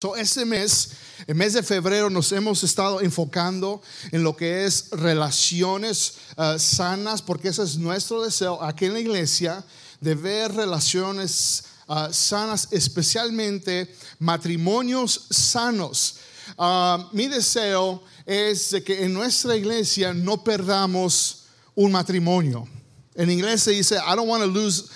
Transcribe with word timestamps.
So, 0.00 0.14
este 0.14 0.44
mes, 0.44 0.90
el 1.26 1.34
mes 1.34 1.54
de 1.54 1.62
febrero, 1.64 2.08
nos 2.08 2.30
hemos 2.30 2.62
estado 2.62 3.00
enfocando 3.00 3.82
en 4.12 4.22
lo 4.22 4.36
que 4.36 4.64
es 4.64 4.90
relaciones 4.92 6.18
uh, 6.36 6.56
sanas, 6.56 7.20
porque 7.20 7.48
ese 7.48 7.64
es 7.64 7.76
nuestro 7.78 8.22
deseo 8.22 8.62
aquí 8.62 8.84
en 8.84 8.92
la 8.92 9.00
iglesia, 9.00 9.64
de 10.00 10.14
ver 10.14 10.54
relaciones 10.54 11.64
uh, 11.88 12.12
sanas, 12.12 12.68
especialmente 12.70 13.92
matrimonios 14.20 15.26
sanos. 15.30 16.18
Uh, 16.56 17.02
mi 17.10 17.26
deseo 17.26 18.00
es 18.24 18.76
que 18.86 19.02
en 19.02 19.12
nuestra 19.12 19.56
iglesia 19.56 20.14
no 20.14 20.44
perdamos 20.44 21.46
un 21.74 21.90
matrimonio. 21.90 22.68
En 23.16 23.32
inglés 23.32 23.64
se 23.64 23.72
dice, 23.72 23.96
I 23.96 24.14
don't 24.14 24.28
want 24.28 24.44
to 24.44 24.48
lose, 24.48 24.92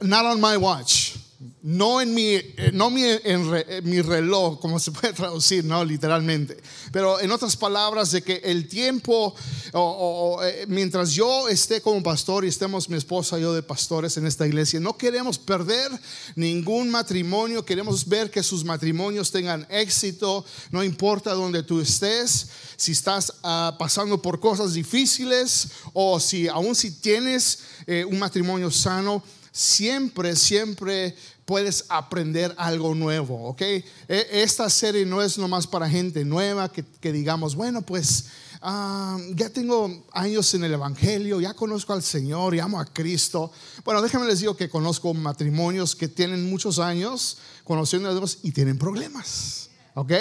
not 0.00 0.24
on 0.24 0.40
my 0.40 0.56
watch 0.56 1.13
no 1.62 2.00
en 2.00 2.14
mi, 2.14 2.34
eh, 2.34 2.70
no 2.72 2.90
mi, 2.90 3.02
en, 3.04 3.50
mi 3.84 4.00
reloj, 4.02 4.60
como 4.60 4.78
se 4.78 4.92
puede 4.92 5.12
traducir, 5.12 5.64
no 5.64 5.84
literalmente, 5.84 6.56
pero 6.92 7.20
en 7.20 7.30
otras 7.30 7.56
palabras 7.56 8.10
de 8.12 8.22
que 8.22 8.40
el 8.44 8.68
tiempo, 8.68 9.34
o, 9.72 10.40
eh, 10.42 10.64
mientras 10.68 11.12
yo 11.12 11.48
esté 11.48 11.80
como 11.80 12.02
pastor 12.02 12.44
y 12.44 12.48
estemos 12.48 12.88
mi 12.88 12.96
esposa 12.96 13.38
y 13.38 13.42
yo 13.42 13.54
de 13.54 13.62
pastores 13.62 14.16
en 14.16 14.26
esta 14.26 14.46
iglesia, 14.46 14.80
no 14.80 14.96
queremos 14.96 15.38
perder 15.38 15.90
ningún 16.36 16.90
matrimonio, 16.90 17.64
queremos 17.64 18.06
ver 18.08 18.30
que 18.30 18.42
sus 18.42 18.64
matrimonios 18.64 19.30
tengan 19.30 19.66
éxito, 19.70 20.44
no 20.70 20.82
importa 20.82 21.32
donde 21.34 21.62
tú 21.62 21.80
estés, 21.80 22.48
si 22.76 22.92
estás 22.92 23.30
uh, 23.42 23.76
pasando 23.78 24.20
por 24.20 24.40
cosas 24.40 24.74
difíciles 24.74 25.68
o 25.92 26.18
si 26.20 26.48
aún 26.48 26.74
si 26.74 26.90
tienes 26.90 27.60
eh, 27.86 28.04
un 28.04 28.18
matrimonio 28.18 28.70
sano, 28.70 29.22
siempre, 29.54 30.34
siempre 30.34 31.14
puedes 31.44 31.84
aprender 31.88 32.54
algo 32.56 32.94
nuevo, 32.94 33.48
¿ok? 33.48 33.60
E, 33.62 33.84
esta 34.08 34.68
serie 34.70 35.04
no 35.04 35.22
es 35.22 35.38
nomás 35.38 35.66
para 35.66 35.88
gente 35.88 36.24
nueva 36.24 36.70
que, 36.70 37.12
digamos, 37.12 37.54
bueno, 37.54 37.82
pues 37.82 38.26
ah, 38.62 39.18
ya 39.34 39.50
tengo 39.50 40.04
años 40.12 40.52
en 40.54 40.64
el 40.64 40.74
Evangelio, 40.74 41.40
ya 41.40 41.54
conozco 41.54 41.92
al 41.92 42.02
Señor, 42.02 42.58
amo 42.58 42.80
a 42.80 42.86
Cristo. 42.86 43.52
Bueno, 43.84 44.00
déjenme 44.00 44.26
les 44.26 44.40
digo 44.40 44.56
que 44.56 44.70
conozco 44.70 45.12
matrimonios 45.12 45.94
que 45.94 46.08
tienen 46.08 46.48
muchos 46.48 46.78
años 46.78 47.38
conociendo 47.64 48.08
a 48.08 48.14
Dios 48.14 48.38
y 48.42 48.52
tienen 48.52 48.78
problemas, 48.78 49.68
¿ok? 49.94 50.12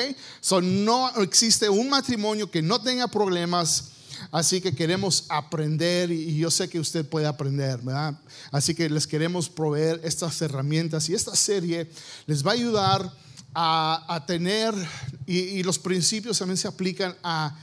So, 0.42 0.62
no 0.62 1.09
existe 1.22 1.69
un 1.69 1.90
matrimonio 1.90 2.52
que 2.52 2.62
no 2.62 2.81
tenga 2.81 3.08
problemas 3.08 3.92
Así 4.34 4.62
que 4.62 4.73
queremos 4.73 5.26
aprender 5.30 6.09
y 6.09 6.36
yo 6.36 6.50
sé 6.50 6.67
que 6.67 6.80
usted 6.80 7.08
puede 7.08 7.28
aprender, 7.28 7.80
¿verdad? 7.84 8.20
Así 8.52 8.73
que 8.73 8.90
les 8.90 9.06
queremos 9.06 9.48
proveer 9.48 10.02
estas 10.03 10.42
herramientas 10.42 11.08
y 11.08 11.14
esta 11.14 11.36
serie 11.36 11.88
les 12.25 12.44
va 12.44 12.50
a 12.50 12.53
ayudar 12.56 13.14
a, 13.53 14.23
tener, 14.25 14.73
y, 15.28 15.62
los 15.62 15.78
principios 15.78 16.40
también 16.40 16.58
se 16.58 16.67
aplican 16.67 17.16
a 17.22 17.56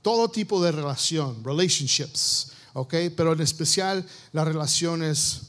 todo 0.00 0.30
tipo 0.30 0.64
de 0.64 0.72
relación, 0.72 1.44
relationships, 1.44 2.52
¿ok? 2.72 2.94
Pero 3.14 3.34
en 3.34 3.42
especial 3.42 4.06
las 4.32 4.46
relaciones 4.46 5.42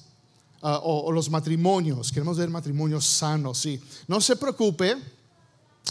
uh, 0.61 0.75
o, 0.83 1.09
los 1.13 1.29
matrimonios. 1.29 2.11
Queremos 2.11 2.37
ver 2.37 2.49
matrimonios 2.49 3.05
sanos, 3.05 3.59
sí. 3.59 3.79
No 4.09 4.19
se 4.19 4.35
preocupe, 4.35 4.97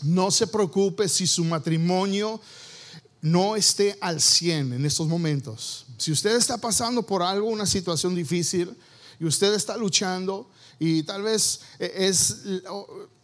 no 0.03 0.31
se 0.31 0.47
preocupe 0.47 1.09
si 1.09 1.27
su 1.27 1.43
matrimonio 1.43 2.39
no 3.25 3.57
esté 3.57 3.97
al 4.03 4.21
100 4.21 4.75
en 4.75 4.85
estos 4.85 5.09
momentos. 5.09 5.87
Si 5.97 6.13
usted 6.13 6.37
está 6.37 6.59
pasando 6.59 7.03
por 7.03 7.23
algo, 7.23 7.49
una 7.49 7.65
situación 7.65 8.15
difícil, 8.15 8.77
y 9.19 9.25
usted 9.25 9.55
está 9.55 9.79
luchando, 9.79 10.51
y 10.79 11.03
tal 11.05 11.23
vez 11.23 11.61
eh, 11.79 11.91
es 11.97 12.43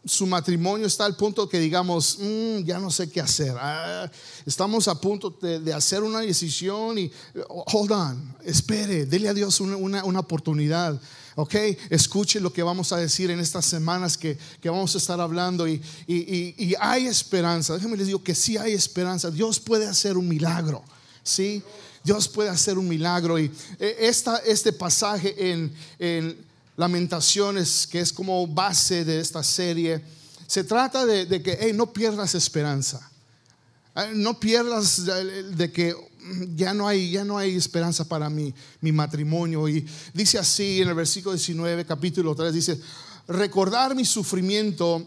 su 0.03 0.27
matrimonio 0.27 0.87
está 0.87 1.05
al 1.05 1.17
punto 1.17 1.47
que 1.47 1.61
digamos, 1.61 2.17
mm, 2.19 2.65
ya 2.65 2.79
no 2.79 2.91
sé 2.91 3.11
qué 3.11 3.21
hacer. 3.21 3.55
Ah, 3.59 4.11
estamos 4.47 4.89
a 4.89 4.99
punto 4.99 5.37
de, 5.39 5.75
hacer 5.75 6.03
una 6.03 6.21
decisión 6.21 6.97
y, 6.97 7.13
hold 7.49 7.93
on, 7.93 8.37
espere, 8.43 9.05
dele 9.05 9.29
a 9.29 9.35
Dios 9.35 9.61
una, 9.61 10.03
una 10.03 10.21
oportunidad. 10.21 10.99
Ok, 11.41 11.55
escuche 11.89 12.39
lo 12.39 12.53
que 12.53 12.63
vamos 12.63 12.93
a 12.93 12.99
decir 12.99 13.31
en 13.31 13.41
estas 13.41 13.65
semanas 13.65 14.19
que, 14.19 14.37
vamos 14.63 14.95
a 14.95 14.99
estar 14.99 15.19
hablando 15.19 15.67
y, 15.67 15.81
y, 16.07 16.75
hay 16.79 17.07
esperanza. 17.07 17.73
Déjenme 17.73 17.97
les 17.97 18.09
digo 18.09 18.23
que 18.23 18.35
sí 18.35 18.59
hay 18.59 18.75
esperanza. 18.75 19.31
Dios 19.31 19.59
puede 19.59 19.87
hacer 19.87 20.19
un 20.19 20.29
milagro. 20.29 20.85
Sí, 21.23 21.63
Dios 22.05 22.29
puede 22.29 22.51
hacer 22.51 22.77
un 22.77 22.87
milagro. 22.87 23.39
Y 23.39 23.51
eh, 23.79 23.97
esta, 24.01 24.37
este 24.37 24.71
pasaje 24.71 25.51
en, 25.51 25.73
en 25.99 26.37
Lamentaciones, 26.77 27.87
que 27.91 28.01
es 28.01 28.13
como 28.13 28.47
base 28.47 29.07
de 29.07 29.19
esta 29.19 29.43
serie, 29.43 30.03
se 30.47 30.63
trata 30.63 31.07
de, 31.07 31.43
que 31.43 31.73
no 31.73 31.91
pierdas 31.91 32.35
esperanza. 32.35 33.11
Eh, 33.97 34.11
no 34.13 34.39
pierdas 34.39 35.07
de 35.07 35.73
que 35.73 35.97
ya 36.55 36.75
no 36.75 36.87
hay, 36.87 37.11
ya 37.11 37.25
no 37.25 37.39
hay 37.39 37.57
esperanza 37.57 38.05
para 38.07 38.29
mi, 38.29 38.55
mi 38.81 38.93
matrimonio. 38.93 39.69
Y 39.69 39.87
dice 40.13 40.39
así 40.39 40.83
en 40.83 40.89
el 40.89 40.95
versículo 40.95 41.35
19, 41.35 41.85
capítulo 41.85 42.35
3, 42.35 42.53
dice, 42.53 42.81
recordar 43.29 43.95
mi 43.95 44.05
sufrimiento 44.05 45.07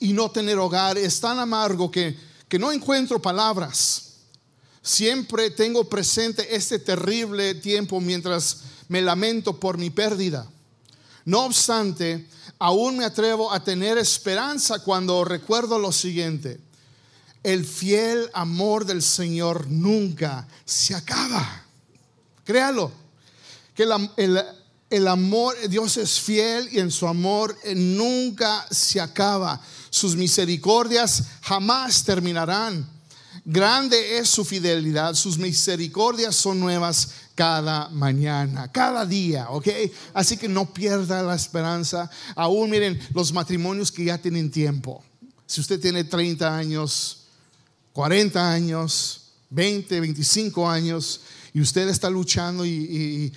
y 0.00 0.12
no 0.12 0.30
tener 0.30 0.58
hogar 0.58 0.98
es 0.98 1.20
tan 1.20 1.38
amargo 1.38 1.90
que, 1.90 2.16
que 2.48 2.58
no 2.58 2.72
encuentro 2.72 3.20
palabras. 3.20 4.04
Siempre 4.82 5.50
tengo 5.50 5.88
presente 5.88 6.54
este 6.54 6.78
terrible 6.78 7.54
tiempo 7.56 8.00
mientras 8.00 8.62
me 8.88 9.02
lamento 9.02 9.58
por 9.58 9.76
mi 9.76 9.90
pérdida. 9.90 10.48
No 11.24 11.44
obstante, 11.44 12.26
aún 12.58 12.96
me 12.96 13.04
atrevo 13.04 13.52
a 13.52 13.62
tener 13.62 13.98
esperanza 13.98 14.78
cuando 14.82 15.24
recuerdo 15.24 15.78
lo 15.78 15.92
siguiente 15.92 16.67
el 17.42 17.64
fiel 17.64 18.28
amor 18.32 18.84
del 18.84 19.02
Señor 19.02 19.66
nunca 19.68 20.46
se 20.64 20.94
acaba. 20.94 21.64
Créalo, 22.44 22.90
que 23.74 23.84
el, 23.84 24.42
el, 24.90 25.08
amor, 25.08 25.54
Dios 25.68 25.96
es 25.98 26.18
fiel 26.18 26.68
y 26.72 26.78
en 26.78 26.90
su 26.90 27.06
amor 27.06 27.56
nunca 27.74 28.66
se 28.70 29.00
acaba. 29.00 29.60
Sus 29.90 30.16
misericordias 30.16 31.24
jamás 31.42 32.04
terminarán. 32.04 32.88
Grande 33.44 34.18
es 34.18 34.28
su 34.28 34.44
fidelidad, 34.44 35.14
sus 35.14 35.38
misericordias 35.38 36.34
son 36.34 36.60
nuevas 36.60 37.10
cada 37.34 37.88
mañana, 37.90 38.70
cada 38.72 39.06
día, 39.06 39.48
¿ok? 39.50 39.68
Así 40.12 40.36
que 40.36 40.48
no 40.48 40.74
pierda 40.74 41.22
la 41.22 41.36
esperanza. 41.36 42.10
Aún 42.34 42.68
miren 42.68 43.00
los 43.14 43.32
matrimonios 43.32 43.92
que 43.92 44.04
ya 44.04 44.18
tienen 44.18 44.50
tiempo. 44.50 45.04
Si 45.46 45.60
usted 45.60 45.80
tiene 45.80 46.04
30 46.04 46.56
años, 46.56 47.17
40 47.98 48.52
años, 48.52 49.22
20, 49.50 49.98
25 49.98 50.70
años, 50.70 51.20
y 51.52 51.60
usted 51.60 51.88
está 51.88 52.08
luchando 52.08 52.64
y, 52.64 53.32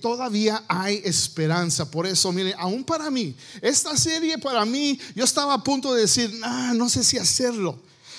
todavía 0.00 0.64
hay 0.66 1.00
esperanza. 1.04 1.88
Por 1.88 2.08
eso, 2.08 2.32
mire, 2.32 2.52
aún 2.58 2.82
para 2.82 3.08
mí, 3.08 3.36
esta 3.62 3.96
serie 3.96 4.36
para 4.38 4.64
mí, 4.64 4.98
yo 5.14 5.22
estaba 5.22 5.54
a 5.54 5.62
punto 5.62 5.94
de 5.94 6.00
decir, 6.00 6.28
ah, 6.42 6.72
no 6.74 6.88
sé 6.88 7.04
si 7.04 7.18
hacerlo. 7.18 7.78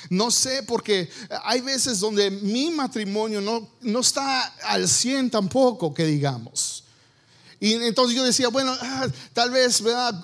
No 0.09 0.31
sé, 0.31 0.63
porque 0.63 1.09
hay 1.43 1.59
veces 1.59 1.99
donde 1.99 2.31
mi 2.31 2.71
matrimonio 2.71 3.41
no, 3.41 3.67
no 3.81 3.99
está 3.99 4.45
al 4.63 4.87
100 4.87 5.29
tampoco, 5.29 5.93
que 5.93 6.05
digamos. 6.05 6.85
Y 7.59 7.73
entonces 7.73 8.15
yo 8.15 8.23
decía, 8.23 8.47
bueno, 8.47 8.73
ah, 8.79 9.09
tal 9.33 9.51
vez, 9.51 9.81
¿verdad? 9.81 10.23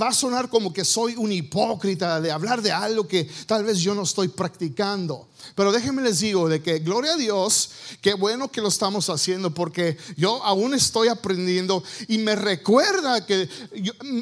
Va 0.00 0.08
a 0.08 0.12
sonar 0.12 0.48
como 0.48 0.72
que 0.72 0.84
soy 0.84 1.14
un 1.16 1.30
hipócrita 1.30 2.20
de 2.20 2.32
hablar 2.32 2.62
de 2.62 2.72
algo 2.72 3.06
que 3.06 3.28
tal 3.46 3.64
vez 3.64 3.78
yo 3.78 3.94
no 3.94 4.02
estoy 4.02 4.28
practicando. 4.28 5.28
Pero 5.54 5.70
déjenme 5.70 6.02
les 6.02 6.18
digo 6.18 6.48
de 6.48 6.60
que 6.60 6.80
gloria 6.80 7.12
a 7.12 7.16
Dios, 7.16 7.70
qué 8.00 8.14
bueno 8.14 8.50
que 8.50 8.60
lo 8.60 8.68
estamos 8.68 9.08
haciendo 9.08 9.54
porque 9.54 9.96
yo 10.16 10.42
aún 10.44 10.74
estoy 10.74 11.08
aprendiendo 11.08 11.82
y 12.08 12.18
me 12.18 12.34
recuerda 12.34 13.24
que 13.24 13.48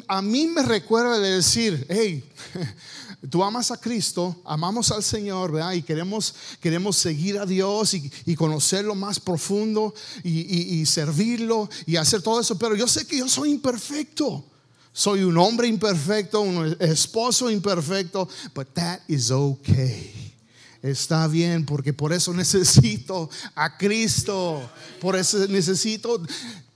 a 0.07 0.21
mí 0.21 0.47
me 0.47 0.61
recuerda 0.61 1.17
de 1.19 1.35
decir, 1.35 1.85
hey, 1.89 2.23
tú 3.29 3.43
amas 3.43 3.71
a 3.71 3.77
Cristo, 3.77 4.35
amamos 4.45 4.91
al 4.91 5.03
Señor, 5.03 5.51
¿verdad? 5.51 5.73
Y 5.73 5.81
queremos, 5.81 6.35
queremos 6.61 6.97
seguir 6.97 7.39
a 7.39 7.47
Dios 7.47 7.95
y, 7.95 8.35
conocerlo 8.35 8.93
más 8.93 9.19
profundo 9.19 9.95
y 10.23 10.85
servirlo 10.85 11.67
y 11.87 11.95
hacer 11.95 12.21
todo 12.21 12.39
eso, 12.39 12.59
pero 12.59 12.75
yo 12.75 12.87
sé 12.87 13.07
que 13.07 13.17
yo 13.17 13.27
soy 13.27 13.49
imperfecto. 13.49 14.45
Soy 14.97 15.21
un 15.21 15.37
hombre 15.37 15.67
imperfecto, 15.67 16.41
un 16.41 16.75
esposo 16.79 17.51
imperfecto, 17.51 18.27
but 18.55 18.73
that 18.73 18.99
is 19.07 19.29
okay. 19.29 20.33
Está 20.81 21.27
bien, 21.27 21.67
porque 21.67 21.93
por 21.93 22.11
eso 22.11 22.33
necesito 22.33 23.29
a 23.53 23.77
Cristo. 23.77 24.67
Por 24.99 25.15
eso 25.15 25.47
necesito, 25.49 26.19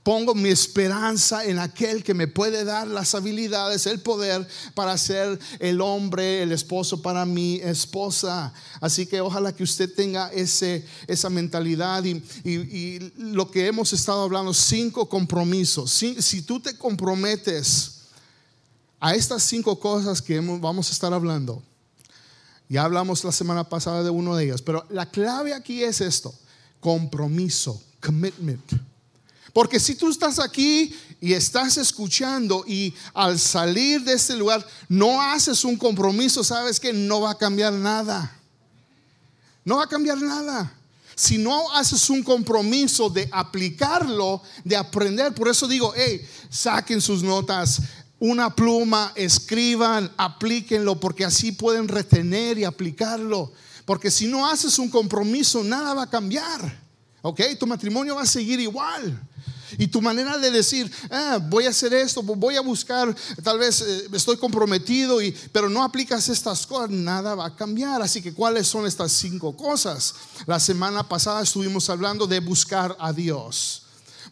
pongo 0.04 0.36
mi 0.36 0.50
esperanza 0.50 1.44
en 1.46 1.58
aquel 1.58 2.04
que 2.04 2.14
me 2.14 2.28
puede 2.28 2.64
dar 2.64 2.86
las 2.86 3.16
habilidades, 3.16 3.88
el 3.88 4.02
poder 4.02 4.48
para 4.76 4.96
ser 5.00 5.40
el 5.58 5.82
hombre, 5.82 6.44
el 6.44 6.52
esposo 6.52 7.02
para 7.02 7.26
mi 7.26 7.56
esposa. 7.56 8.54
Así 8.82 9.08
que 9.08 9.20
ojalá 9.20 9.52
que 9.52 9.64
usted 9.64 9.92
tenga 9.96 10.32
ese, 10.32 10.86
esa 11.08 11.32
mentalidad 11.32 12.04
y, 12.04 13.00
lo 13.18 13.50
que 13.50 13.66
hemos 13.66 13.94
estado 13.94 14.22
hablando, 14.22 14.54
cinco 14.54 15.10
compromisos. 15.10 15.90
Si, 15.90 16.22
si 16.22 16.44
tú 16.44 16.60
te 16.60 16.78
comprometes, 16.78 17.98
a 19.02 19.16
estas 19.16 19.44
cinco 19.44 19.80
cosas 19.80 20.22
que 20.22 20.40
vamos 20.40 20.88
a 20.88 20.92
estar 20.94 21.12
hablando, 21.12 21.62
ya 22.70 22.84
hablamos 22.84 23.24
la 23.26 23.34
semana 23.34 23.68
pasada 23.68 24.04
de 24.04 24.12
uno 24.12 24.36
de 24.36 24.46
ellas, 24.46 24.62
pero 24.62 24.86
la 24.90 25.08
clave 25.08 25.54
aquí 25.54 25.84
es 25.84 26.00
esto, 26.00 26.34
compromiso, 26.80 27.82
commitment. 28.00 28.64
Porque 29.52 29.80
si 29.80 29.96
tú 29.96 30.10
estás 30.10 30.40
aquí 30.40 30.96
y 31.20 31.34
estás 31.34 31.76
escuchando 31.78 32.64
y 32.66 32.94
al 33.14 33.38
salir 33.38 34.04
de 34.04 34.14
este 34.14 34.38
lugar 34.38 34.66
no 34.88 35.22
haces 35.22 35.66
un 35.66 35.76
compromiso, 35.76 36.44
sabes 36.44 36.80
que 36.80 36.94
no 36.94 37.22
va 37.22 37.32
a 37.32 37.38
cambiar 37.38 37.74
nada. 37.74 38.38
No 39.66 39.78
va 39.78 39.84
a 39.84 39.90
cambiar 39.90 40.22
nada. 40.22 40.74
Si 41.16 41.38
no 41.38 41.72
haces 41.74 42.10
un 42.10 42.24
compromiso 42.24 43.10
de 43.10 43.28
aplicarlo, 43.32 44.42
de 44.64 44.78
aprender, 44.78 45.34
por 45.34 45.50
eso 45.50 45.68
digo, 45.68 45.94
hey, 45.96 46.26
saquen 46.50 47.02
sus 47.02 47.22
notas, 47.22 47.82
una 48.22 48.56
pluma, 48.56 49.12
escriban, 49.16 50.12
aplíquenlo, 50.16 51.00
porque 51.00 51.26
así 51.26 51.52
pueden 51.52 51.88
retener 51.88 52.60
y 52.60 52.64
aplicarlo. 52.64 53.52
Porque 53.84 54.12
si 54.12 54.28
no 54.28 54.48
haces 54.48 54.78
un 54.78 54.90
compromiso, 54.90 55.64
nada 55.64 55.96
va 55.96 56.04
a 56.04 56.10
cambiar. 56.10 56.80
¿Ok? 57.24 57.42
Tu 57.60 57.66
matrimonio 57.66 58.16
va 58.16 58.22
a 58.22 58.28
seguir 58.28 58.60
igual. 58.60 59.20
Y 59.80 59.88
tu 59.88 60.04
manera 60.04 60.38
de 60.38 60.52
decir, 60.52 60.92
ah, 61.10 61.40
voy 61.42 61.66
a 61.66 61.70
hacer 61.70 61.96
esto, 61.96 62.22
voy 62.22 62.58
a 62.58 62.62
buscar, 62.62 63.16
tal 63.42 63.58
vez 63.58 63.82
eh, 63.82 64.08
estoy 64.14 64.38
comprometido, 64.38 65.20
y, 65.20 65.32
pero 65.52 65.68
no 65.68 65.84
aplicas 65.84 66.30
estas 66.30 66.68
cosas, 66.68 66.92
nada 66.92 67.34
va 67.34 67.48
a 67.48 67.56
cambiar. 67.56 68.04
Así 68.04 68.22
que, 68.22 68.36
¿cuáles 68.36 68.68
son 68.68 68.86
estas 68.86 69.14
cinco 69.14 69.58
cosas? 69.58 70.14
La 70.46 70.60
semana 70.60 71.10
pasada 71.10 71.42
estuvimos 71.42 71.90
hablando 71.90 72.28
de 72.28 72.40
buscar 72.40 72.96
a 73.00 73.12
Dios. 73.14 73.81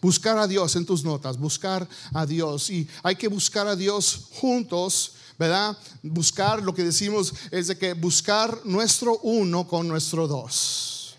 Buscar 0.02 0.38
a 0.38 0.48
Dios 0.48 0.76
en 0.76 0.86
tus 0.86 1.04
notas, 1.04 1.38
buscar 1.38 1.88
a 2.14 2.26
Dios. 2.26 2.70
Y 2.70 2.88
hay 3.04 3.16
que 3.16 3.28
buscar 3.28 3.68
a 3.68 3.76
Dios 3.76 4.28
juntos. 4.32 5.14
¿verdad? 5.38 5.78
Buscar, 6.04 6.62
lo 6.62 6.74
que 6.74 6.84
decimos 6.84 7.34
es 7.50 7.68
de 7.68 7.78
que 7.78 7.94
buscar 7.94 8.60
nuestro 8.66 9.20
uno 9.20 9.66
con 9.66 9.88
nuestro 9.88 10.28
dos. 10.28 11.16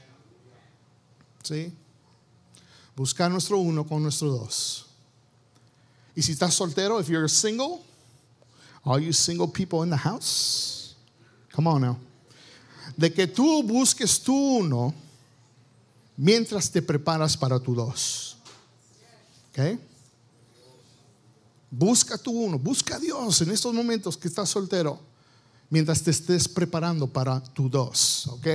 ¿Sí? 1.42 1.72
buscar 3.00 3.30
nuestro 3.30 3.58
uno 3.58 3.86
con 3.86 4.02
nuestro 4.02 4.28
dos. 4.28 4.84
Y 6.14 6.20
si 6.20 6.32
estás 6.32 6.52
soltero, 6.52 7.00
if 7.00 7.08
you're 7.08 7.28
single, 7.30 7.80
all 8.84 9.00
you 9.00 9.10
single 9.10 9.48
people 9.48 9.82
in 9.82 9.88
the 9.88 9.96
house, 9.96 10.96
come 11.50 11.66
on 11.66 11.80
now. 11.80 11.96
De 12.98 13.10
que 13.10 13.26
tú 13.26 13.62
busques 13.62 14.20
tu 14.22 14.34
uno 14.34 14.92
mientras 16.14 16.70
te 16.70 16.82
preparas 16.82 17.38
para 17.38 17.58
tu 17.58 17.74
dos. 17.74 18.29
¿Ok? 19.50 19.78
Busca 21.70 22.18
tu 22.18 22.32
uno, 22.32 22.58
busca 22.58 22.96
a 22.96 22.98
Dios 22.98 23.40
en 23.42 23.50
estos 23.50 23.72
momentos 23.72 24.16
que 24.16 24.28
estás 24.28 24.48
soltero 24.48 25.00
mientras 25.68 26.02
te 26.02 26.10
estés 26.10 26.48
preparando 26.48 27.06
para 27.06 27.40
tu 27.40 27.70
dos, 27.70 28.26
¿ok? 28.26 28.46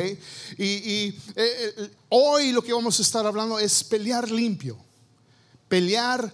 Y, 0.57 0.63
eh, 0.63 1.15
eh, 1.35 1.89
hoy 2.09 2.51
lo 2.51 2.61
que 2.61 2.73
vamos 2.73 2.99
a 2.99 3.01
estar 3.01 3.25
hablando 3.25 3.57
es 3.57 3.83
pelear 3.85 4.29
limpio, 4.29 4.77
pelear 5.69 6.31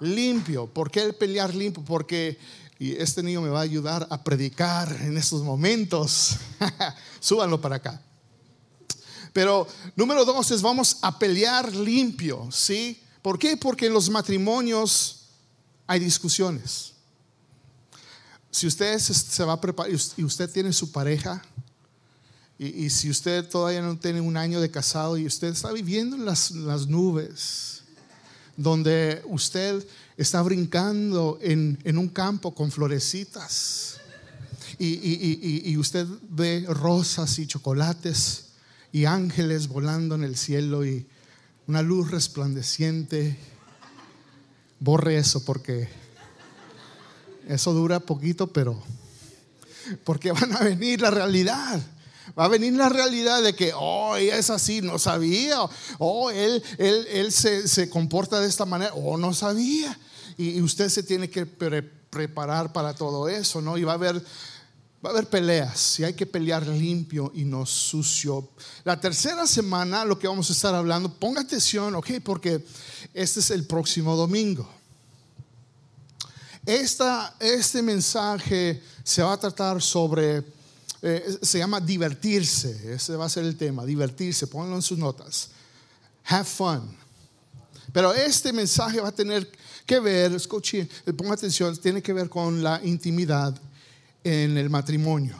limpio. 0.00 0.66
¿Por 0.66 0.90
qué 0.90 1.02
el 1.02 1.14
pelear 1.14 1.54
limpio? 1.54 1.84
Porque 1.84 2.36
y 2.78 2.92
este 2.96 3.22
niño 3.22 3.40
me 3.40 3.48
va 3.48 3.60
a 3.60 3.62
ayudar 3.62 4.06
a 4.10 4.22
predicar 4.22 4.92
en 5.00 5.16
estos 5.16 5.42
momentos. 5.42 6.36
Súbanlo 7.20 7.60
para 7.60 7.76
acá. 7.76 8.02
Pero 9.32 9.66
número 9.96 10.24
dos 10.24 10.50
es 10.50 10.60
vamos 10.60 10.98
a 11.00 11.18
pelear 11.18 11.74
limpio, 11.74 12.48
¿sí? 12.50 13.00
¿Por 13.24 13.40
qué? 13.40 13.56
Porque 13.56 13.86
en 13.86 13.94
los 13.94 14.08
matrimonios 14.08 15.22
hay 15.88 15.98
discusiones 15.98 16.94
si 18.54 18.68
usted 18.68 19.00
se 19.00 19.44
va 19.44 19.54
a 19.54 19.60
preparar 19.60 19.90
y 20.16 20.22
usted 20.22 20.48
tiene 20.48 20.72
su 20.72 20.92
pareja, 20.92 21.42
y, 22.56 22.88
si 22.88 23.10
usted 23.10 23.48
todavía 23.48 23.82
no 23.82 23.98
tiene 23.98 24.20
un 24.20 24.36
año 24.36 24.60
de 24.60 24.70
casado 24.70 25.18
y 25.18 25.26
usted 25.26 25.48
está 25.48 25.72
viviendo 25.72 26.14
en 26.14 26.24
las, 26.24 26.52
nubes, 26.86 27.82
donde 28.56 29.20
usted 29.24 29.84
está 30.16 30.40
brincando 30.40 31.36
en, 31.42 31.98
un 31.98 32.08
campo 32.08 32.54
con 32.54 32.70
florecitas, 32.70 33.96
y, 34.78 35.70
y 35.70 35.76
usted 35.76 36.06
ve 36.30 36.64
rosas 36.68 37.40
y 37.40 37.48
chocolates 37.48 38.50
y 38.92 39.04
ángeles 39.04 39.66
volando 39.66 40.14
en 40.14 40.22
el 40.22 40.36
cielo 40.36 40.86
y 40.86 41.06
una 41.66 41.82
luz 41.82 42.10
resplandeciente, 42.10 43.36
borre 44.80 45.16
eso 45.16 45.44
porque 45.44 45.88
eso 47.48 47.72
dura 47.72 48.00
poquito, 48.00 48.52
pero 48.52 48.82
porque 50.04 50.32
van 50.32 50.52
a 50.54 50.60
venir 50.60 51.00
la 51.00 51.10
realidad. 51.10 51.80
Va 52.38 52.46
a 52.46 52.48
venir 52.48 52.72
la 52.72 52.88
realidad 52.88 53.42
de 53.42 53.54
que, 53.54 53.72
oh, 53.76 54.16
es 54.16 54.50
así, 54.50 54.80
no 54.80 54.98
sabía. 54.98 55.58
Oh, 55.98 56.30
él, 56.30 56.62
él, 56.78 57.06
él 57.10 57.32
se, 57.32 57.88
comporta 57.90 58.40
de 58.40 58.48
esta 58.48 58.64
manera, 58.64 58.92
oh, 58.94 59.16
no 59.16 59.32
sabía. 59.34 59.96
Y, 60.36 60.60
usted 60.60 60.88
se 60.88 61.02
tiene 61.02 61.30
que 61.30 61.46
preparar 61.46 62.72
para 62.72 62.94
todo 62.94 63.28
eso, 63.28 63.60
¿no? 63.60 63.76
Y 63.78 63.84
va 63.84 63.92
a 63.92 63.96
haber, 63.96 64.24
va 65.04 65.10
a 65.10 65.12
haber 65.12 65.28
peleas, 65.28 66.00
y 66.00 66.04
hay 66.04 66.14
que 66.14 66.24
pelear 66.24 66.66
limpio 66.66 67.30
y 67.34 67.44
no 67.44 67.66
sucio. 67.66 68.48
La 68.84 68.98
tercera 68.98 69.46
semana, 69.46 70.02
lo 70.02 70.18
que 70.18 70.26
vamos 70.26 70.48
a 70.48 70.54
estar 70.54 70.74
hablando, 70.74 71.12
ponga 71.12 71.42
atención, 71.42 71.94
ok, 71.94 72.12
porque 72.24 72.64
este 73.12 73.40
es 73.40 73.50
el 73.50 73.66
próximo 73.66 74.16
domingo. 74.16 74.66
Esta, 76.64 77.36
este 77.38 77.82
mensaje 77.82 78.82
se 79.02 79.22
va 79.22 79.34
a 79.34 79.36
tratar 79.36 79.82
sobre, 79.82 80.42
eh, 81.02 81.38
se 81.42 81.58
llama 81.58 81.80
divertirse, 81.80 82.94
ese 82.94 83.14
va 83.16 83.26
a 83.26 83.28
ser 83.28 83.44
el 83.44 83.58
tema, 83.58 83.84
divertirse, 83.84 84.46
pónganlo 84.46 84.76
en 84.76 84.82
sus 84.82 84.96
notas. 84.96 85.50
Have 86.24 86.44
fun. 86.44 86.96
Pero 87.92 88.14
este 88.14 88.54
mensaje 88.54 89.02
va 89.02 89.08
a 89.08 89.12
tener 89.12 89.52
que 89.84 90.00
ver, 90.00 90.32
escuchen, 90.32 90.88
ponga 91.14 91.34
atención, 91.34 91.76
tiene 91.76 92.00
que 92.00 92.14
ver 92.14 92.30
con 92.30 92.62
la 92.62 92.80
intimidad 92.82 93.54
en 94.24 94.56
el 94.56 94.70
matrimonio. 94.70 95.36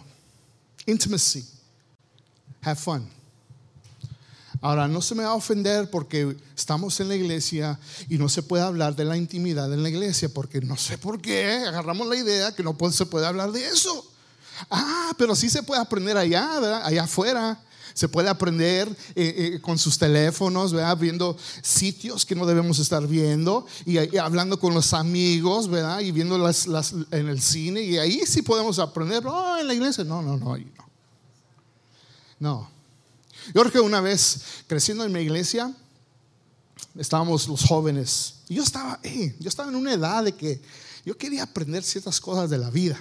Intimacy. 0.87 1.45
Have 2.63 2.77
fun. 2.77 3.09
Ahora, 4.61 4.89
no 4.89 5.03
se 5.03 5.15
me 5.15 5.25
va 5.25 5.31
a 5.31 5.35
ofender 5.35 5.91
porque 5.91 6.37
estamos 6.57 6.99
en 7.01 7.09
la 7.09 7.17
iglesia 7.17 7.79
y 8.09 8.17
no 8.17 8.29
se 8.29 8.43
puede 8.43 8.63
hablar 8.63 8.97
de 8.97 9.05
la 9.05 9.17
intimidad 9.17 9.71
en 9.73 9.83
la 9.83 9.91
iglesia, 9.91 10.31
porque 10.31 10.61
no 10.61 10.77
sé 10.77 10.97
por 10.97 11.21
qué 11.21 11.65
agarramos 11.67 12.07
la 12.07 12.17
idea 12.17 12.55
que 12.55 12.63
no 12.63 12.75
se 12.91 13.05
puede 13.05 13.27
hablar 13.27 13.53
de 13.53 13.67
eso. 13.67 14.11
Ah, 14.71 15.13
pero 15.19 15.35
sí 15.35 15.51
se 15.51 15.63
puede 15.63 15.83
aprender 15.83 16.17
allá, 16.17 16.87
allá 16.87 17.03
afuera. 17.03 17.61
Se 17.95 18.09
puede 18.09 18.29
aprender 18.29 18.89
eh, 19.15 19.55
eh, 19.55 19.61
con 19.61 19.79
sus 19.79 19.99
teléfonos, 19.99 20.73
¿verdad? 20.73 20.99
viendo 20.99 21.37
sitios 21.63 22.27
que 22.27 22.35
no 22.35 22.45
debemos 22.45 22.81
estar 22.81 23.07
viendo 23.07 23.67
y, 23.87 24.17
hablando 24.19 24.59
con 24.59 24.75
los 24.75 24.93
amigos, 24.93 25.69
¿verdad? 25.69 26.01
Y 26.01 26.11
viendo 26.11 26.37
las, 26.37 26.67
en 27.13 27.29
el 27.29 27.41
cine 27.41 27.83
y 27.83 27.99
ahí 27.99 28.23
sí 28.27 28.43
podemos 28.43 28.81
aprender. 28.81 29.23
No, 29.23 29.59
en 29.59 29.69
la 29.69 29.75
iglesia, 29.75 30.03
no, 30.03 30.23
no, 30.23 30.37
no, 30.37 30.57
no. 30.59 30.85
No. 32.41 32.71
Yo 33.55 33.71
que 33.71 33.79
una 33.79 34.01
vez 34.01 34.41
creciendo 34.67 35.05
en 35.05 35.13
mi 35.13 35.21
iglesia, 35.21 35.73
estábamos 36.97 37.47
los 37.49 37.65
jóvenes. 37.65 38.35
Y 38.49 38.57
yo 38.57 38.65
estaba, 38.65 39.01
yo 39.03 39.49
estaba 39.49 39.69
en 39.69 39.77
una 39.77 39.93
edad 39.93 40.25
de 40.25 40.33
que 40.33 40.61
yo 41.05 41.17
quería 41.17 41.45
aprender 41.45 41.83
ciertas 41.83 42.21
cosas 42.21 42.51
de 42.51 42.59
la 42.59 42.71
vida. 42.71 42.99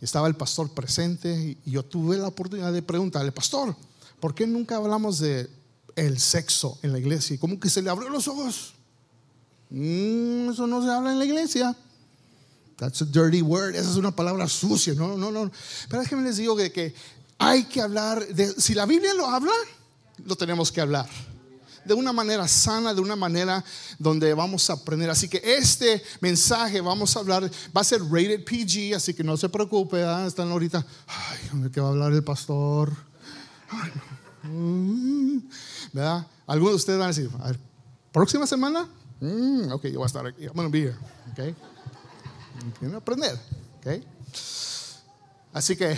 Estaba 0.00 0.28
el 0.28 0.34
pastor 0.34 0.70
presente 0.70 1.58
y 1.64 1.70
yo 1.70 1.84
tuve 1.84 2.16
la 2.16 2.28
oportunidad 2.28 2.72
de 2.72 2.82
preguntarle, 2.82 3.32
pastor, 3.32 3.76
¿por 4.18 4.34
qué 4.34 4.46
nunca 4.46 4.76
hablamos 4.76 5.18
de 5.18 5.50
el 5.94 6.18
sexo 6.18 6.78
en 6.82 6.92
la 6.92 6.98
iglesia? 6.98 7.34
Y 7.34 7.38
como 7.38 7.60
que 7.60 7.68
se 7.68 7.82
le 7.82 7.90
abrió 7.90 8.08
los 8.08 8.26
ojos. 8.26 8.74
Mm, 9.68 10.50
eso 10.50 10.66
no 10.66 10.82
se 10.82 10.90
habla 10.90 11.12
en 11.12 11.18
la 11.18 11.24
iglesia. 11.24 11.76
That's 12.76 13.02
a 13.02 13.04
dirty 13.04 13.42
word. 13.42 13.74
Esa 13.74 13.90
es 13.90 13.96
una 13.96 14.10
palabra 14.10 14.48
sucia. 14.48 14.94
No, 14.94 15.18
no, 15.18 15.30
no. 15.30 15.50
Pero 15.88 16.02
déjenme 16.02 16.22
les 16.22 16.38
digo 16.38 16.56
que, 16.56 16.72
que 16.72 16.94
hay 17.38 17.64
que 17.64 17.82
hablar, 17.82 18.26
de, 18.26 18.48
si 18.58 18.74
la 18.74 18.86
Biblia 18.86 19.12
lo 19.14 19.26
habla, 19.26 19.52
lo 20.24 20.34
tenemos 20.36 20.72
que 20.72 20.80
hablar. 20.80 21.08
De 21.84 21.94
una 21.94 22.12
manera 22.12 22.46
sana, 22.46 22.94
de 22.94 23.00
una 23.00 23.16
manera 23.16 23.64
donde 23.98 24.32
vamos 24.34 24.68
a 24.70 24.74
aprender. 24.74 25.10
Así 25.10 25.28
que 25.28 25.40
este 25.44 26.02
mensaje 26.20 26.80
vamos 26.80 27.16
a 27.16 27.20
hablar, 27.20 27.50
va 27.76 27.80
a 27.80 27.84
ser 27.84 28.02
rated 28.02 28.44
PG, 28.44 28.94
así 28.94 29.14
que 29.14 29.24
no 29.24 29.36
se 29.36 29.48
preocupe, 29.48 30.02
están 30.26 30.50
ahorita, 30.50 30.84
ay, 31.06 31.60
¿de 31.60 31.70
qué 31.70 31.80
va 31.80 31.88
a 31.88 31.90
hablar 31.90 32.12
el 32.12 32.22
pastor? 32.22 32.92
¿Verdad? 35.92 36.26
Algunos 36.46 36.72
de 36.72 36.76
ustedes 36.76 36.98
van 36.98 37.06
a 37.06 37.12
decir, 37.12 37.30
a 37.40 37.46
ver, 37.48 37.60
próxima 38.12 38.46
semana, 38.46 38.88
mm, 39.20 39.72
ok, 39.72 39.84
yo 39.86 39.98
voy 39.98 40.04
a 40.04 40.06
estar 40.06 40.26
aquí, 40.26 40.44
I'm 40.44 40.54
to 40.54 40.70
be 40.70 40.80
here, 40.80 40.96
ok. 41.32 41.54
Aprender, 42.94 43.38
ok. 43.78 44.04
Así 45.52 45.76
que 45.76 45.96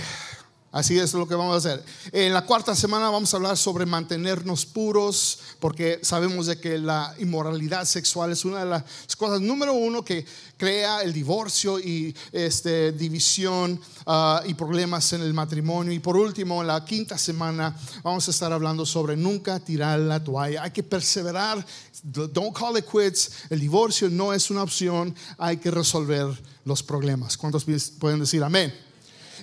Así 0.73 0.99
es 0.99 1.13
lo 1.13 1.29
que 1.29 1.35
vamos 1.35 1.55
a 1.55 1.59
hacer. 1.59 1.85
En 2.13 2.33
la 2.33 2.47
cuarta 2.47 2.75
semana 2.75 3.11
vamos 3.11 3.33
a 3.33 3.37
hablar 3.37 3.59
sobre 3.59 3.85
mantenernos 3.85 4.65
puros, 4.65 5.39
porque 5.61 6.01
sabemos 6.03 6.47
de 6.47 6.59
que 6.59 6.79
la 6.79 7.15
inmoralidad 7.19 7.85
sexual 7.85 8.33
es 8.33 8.47
una 8.47 8.61
de 8.61 8.71
las 8.71 8.85
cosas 9.19 9.43
número 9.43 9.75
uno 9.75 10.03
que 10.03 10.25
crea 10.57 11.03
el 11.03 11.13
divorcio 11.13 11.79
y 11.79 12.17
este, 12.33 12.93
división 12.93 13.79
ah, 14.07 14.43
y 14.47 14.55
problemas 14.55 15.13
en 15.13 15.21
el 15.21 15.35
matrimonio. 15.35 15.93
Y 15.93 15.99
por 15.99 16.17
último, 16.17 16.63
en 16.63 16.69
la 16.69 16.83
quinta 16.87 17.19
semana 17.19 17.77
vamos 18.03 18.27
a 18.29 18.31
estar 18.31 18.51
hablando 18.51 18.87
sobre 18.87 19.15
nunca 19.15 19.61
tirar 19.61 19.99
la 19.99 20.25
toalla. 20.25 20.63
Hay 20.63 20.71
que 20.71 20.83
perseverar. 20.83 21.63
Don't 22.03 22.57
call 22.57 22.79
it 22.79 22.87
quits. 22.91 23.31
El 23.51 23.61
divorcio 23.61 24.09
no 24.09 24.33
es 24.33 24.51
una 24.51 24.63
opción. 24.63 25.15
Hay 25.37 25.59
que 25.59 25.71
resolver 25.71 26.29
los 26.65 26.83
problemas. 26.83 27.37
¿Cuántos 27.37 27.67
pueden 27.99 28.21
decir 28.21 28.43
amén? 28.43 28.73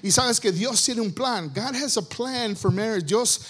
Y 0.03 0.11
sabes 0.11 0.39
que 0.39 0.51
Dios 0.51 0.83
tiene 0.83 1.01
un 1.01 1.11
plan. 1.11 1.51
God 1.53 1.75
has 1.75 1.97
a 1.97 2.01
plan 2.01 2.55
for 2.55 2.71
marriage. 2.71 3.07
Dios 3.07 3.41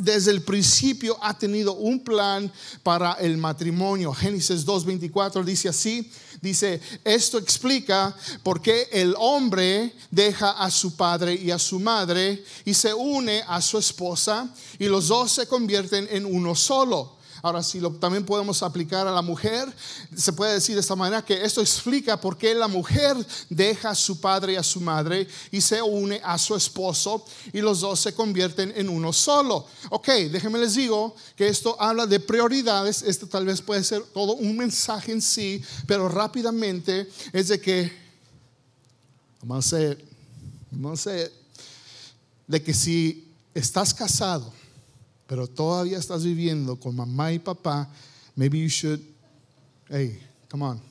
desde 0.00 0.30
el 0.30 0.42
principio 0.42 1.18
ha 1.20 1.34
tenido 1.34 1.74
un 1.74 2.02
plan 2.02 2.50
para 2.82 3.12
el 3.20 3.36
matrimonio. 3.36 4.12
Génesis 4.12 4.64
2.24 4.64 5.44
dice 5.44 5.68
así, 5.68 6.10
dice, 6.40 6.80
esto 7.04 7.38
explica 7.38 8.16
por 8.42 8.62
qué 8.62 8.88
el 8.90 9.14
hombre 9.18 9.94
deja 10.10 10.52
a 10.52 10.70
su 10.70 10.96
padre 10.96 11.34
y 11.34 11.50
a 11.50 11.58
su 11.58 11.78
madre 11.78 12.42
y 12.64 12.72
se 12.72 12.94
une 12.94 13.42
a 13.46 13.60
su 13.60 13.78
esposa 13.78 14.48
y 14.78 14.86
los 14.86 15.08
dos 15.08 15.32
se 15.32 15.46
convierten 15.46 16.08
en 16.10 16.24
uno 16.24 16.54
solo. 16.54 17.19
Ahora, 17.42 17.62
si 17.62 17.80
lo 17.80 17.90
también 17.92 18.24
podemos 18.24 18.62
aplicar 18.62 19.06
a 19.06 19.12
la 19.12 19.22
mujer, 19.22 19.68
se 20.14 20.32
puede 20.32 20.54
decir 20.54 20.74
de 20.74 20.80
esta 20.80 20.96
manera 20.96 21.24
que 21.24 21.42
esto 21.44 21.60
explica 21.60 22.20
por 22.20 22.36
qué 22.36 22.54
la 22.54 22.68
mujer 22.68 23.16
deja 23.48 23.90
a 23.90 23.94
su 23.94 24.20
padre 24.20 24.54
y 24.54 24.56
a 24.56 24.62
su 24.62 24.80
madre 24.80 25.26
y 25.50 25.60
se 25.60 25.80
une 25.80 26.20
a 26.22 26.38
su 26.38 26.54
esposo 26.54 27.24
y 27.52 27.60
los 27.60 27.80
dos 27.80 28.00
se 28.00 28.14
convierten 28.14 28.72
en 28.76 28.88
uno 28.88 29.12
solo. 29.12 29.66
Ok, 29.90 30.08
déjenme 30.30 30.58
les 30.58 30.74
digo 30.74 31.14
que 31.36 31.48
esto 31.48 31.76
habla 31.80 32.06
de 32.06 32.20
prioridades. 32.20 33.02
Esto 33.02 33.26
tal 33.26 33.46
vez 33.46 33.60
puede 33.60 33.84
ser 33.84 34.02
todo 34.02 34.34
un 34.34 34.56
mensaje 34.56 35.12
en 35.12 35.22
sí, 35.22 35.62
pero 35.86 36.08
rápidamente 36.08 37.08
es 37.32 37.48
de 37.48 37.60
que, 37.60 37.92
vamos 39.42 39.66
a 39.66 39.68
ser, 39.68 40.04
vamos 40.70 41.06
a 41.06 41.12
de 42.46 42.60
que 42.60 42.74
si 42.74 43.28
estás 43.54 43.94
casado, 43.94 44.52
pero 45.30 45.46
todavía 45.46 45.96
estás 45.96 46.24
viviendo 46.24 46.74
con 46.74 46.96
mamá 46.96 47.30
y 47.30 47.38
papá, 47.38 47.88
maybe 48.34 48.58
you 48.58 48.68
should, 48.68 49.00
hey, 49.88 50.20
come 50.50 50.64
on. 50.64 50.82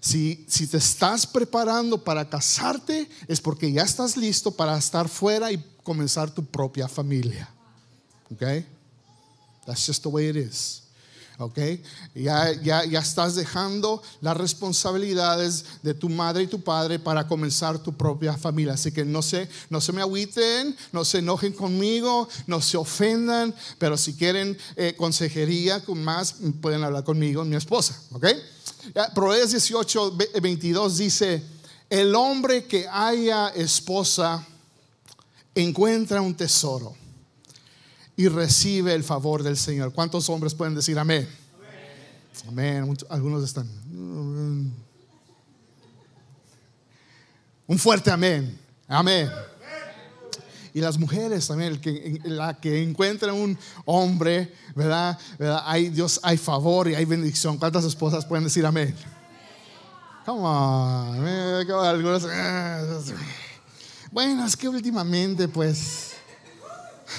Si, 0.00 0.46
si 0.48 0.66
te 0.66 0.78
estás 0.78 1.26
preparando 1.26 2.02
para 2.02 2.26
casarte, 2.26 3.06
es 3.28 3.42
porque 3.42 3.70
ya 3.70 3.82
estás 3.82 4.16
listo 4.16 4.50
para 4.50 4.78
estar 4.78 5.06
fuera 5.06 5.52
y 5.52 5.62
comenzar 5.82 6.30
tu 6.30 6.42
propia 6.46 6.88
familia. 6.88 7.46
Okay? 8.32 8.64
That's 9.66 9.86
just 9.86 10.02
the 10.02 10.08
way 10.08 10.30
it 10.30 10.36
is. 10.36 10.83
¿Ok? 11.38 11.58
Ya, 12.14 12.52
ya, 12.62 12.84
ya 12.84 13.00
estás 13.00 13.34
dejando 13.34 14.02
las 14.20 14.36
responsabilidades 14.36 15.64
de 15.82 15.94
tu 15.94 16.08
madre 16.08 16.44
y 16.44 16.46
tu 16.46 16.62
padre 16.62 16.98
para 16.98 17.26
comenzar 17.26 17.78
tu 17.78 17.92
propia 17.92 18.36
familia. 18.36 18.74
Así 18.74 18.92
que 18.92 19.04
no 19.04 19.22
se, 19.22 19.48
no 19.70 19.80
se 19.80 19.92
me 19.92 20.00
agüiten, 20.00 20.76
no 20.92 21.04
se 21.04 21.18
enojen 21.18 21.52
conmigo, 21.52 22.28
no 22.46 22.60
se 22.60 22.76
ofendan, 22.76 23.54
pero 23.78 23.96
si 23.96 24.14
quieren 24.14 24.56
eh, 24.76 24.94
consejería 24.96 25.84
con 25.84 26.02
más, 26.02 26.36
pueden 26.60 26.84
hablar 26.84 27.04
conmigo, 27.04 27.44
mi 27.44 27.56
esposa, 27.56 28.00
¿ok? 28.12 28.26
Proverbios 29.14 29.50
18, 29.50 30.16
22 30.42 30.98
dice, 30.98 31.42
el 31.88 32.14
hombre 32.14 32.64
que 32.64 32.86
haya 32.88 33.48
esposa 33.48 34.46
encuentra 35.54 36.20
un 36.20 36.34
tesoro 36.34 36.94
y 38.16 38.28
recibe 38.28 38.94
el 38.94 39.02
favor 39.02 39.42
del 39.42 39.56
Señor. 39.56 39.92
¿Cuántos 39.92 40.28
hombres 40.28 40.54
pueden 40.54 40.74
decir 40.74 40.98
amén? 40.98 41.28
Amén. 42.48 42.96
Algunos 43.08 43.44
están. 43.44 43.68
Un 47.66 47.78
fuerte 47.78 48.10
amén. 48.10 48.58
Amén. 48.86 49.30
Y 50.72 50.80
las 50.80 50.98
mujeres 50.98 51.46
también, 51.46 51.80
la 52.24 52.54
que 52.54 52.82
encuentra 52.82 53.32
un 53.32 53.56
hombre, 53.84 54.52
¿verdad? 54.74 55.16
Hay 55.64 55.88
Dios, 55.88 56.18
hay 56.22 56.36
favor 56.36 56.88
y 56.88 56.96
hay 56.96 57.04
bendición. 57.04 57.58
¿Cuántas 57.58 57.84
esposas 57.84 58.24
pueden 58.24 58.44
decir 58.44 58.66
amén? 58.66 58.94
Come 60.26 60.40
on. 60.40 61.26
Algunas, 61.84 62.26
bueno, 64.10 64.46
es 64.46 64.56
que 64.56 64.68
últimamente, 64.68 65.48
pues. 65.48 66.14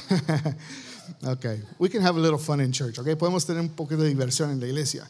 Ok, 1.24 1.46
we 1.80 1.90
can 1.90 2.06
have 2.06 2.18
a 2.18 2.22
little 2.22 2.38
fun 2.38 2.62
in 2.62 2.72
church, 2.72 2.98
ok, 3.00 3.16
podemos 3.18 3.46
tener 3.46 3.62
un 3.62 3.70
poco 3.70 3.96
de 3.96 4.08
diversión 4.08 4.52
en 4.52 4.60
la 4.60 4.68
iglesia. 4.68 5.08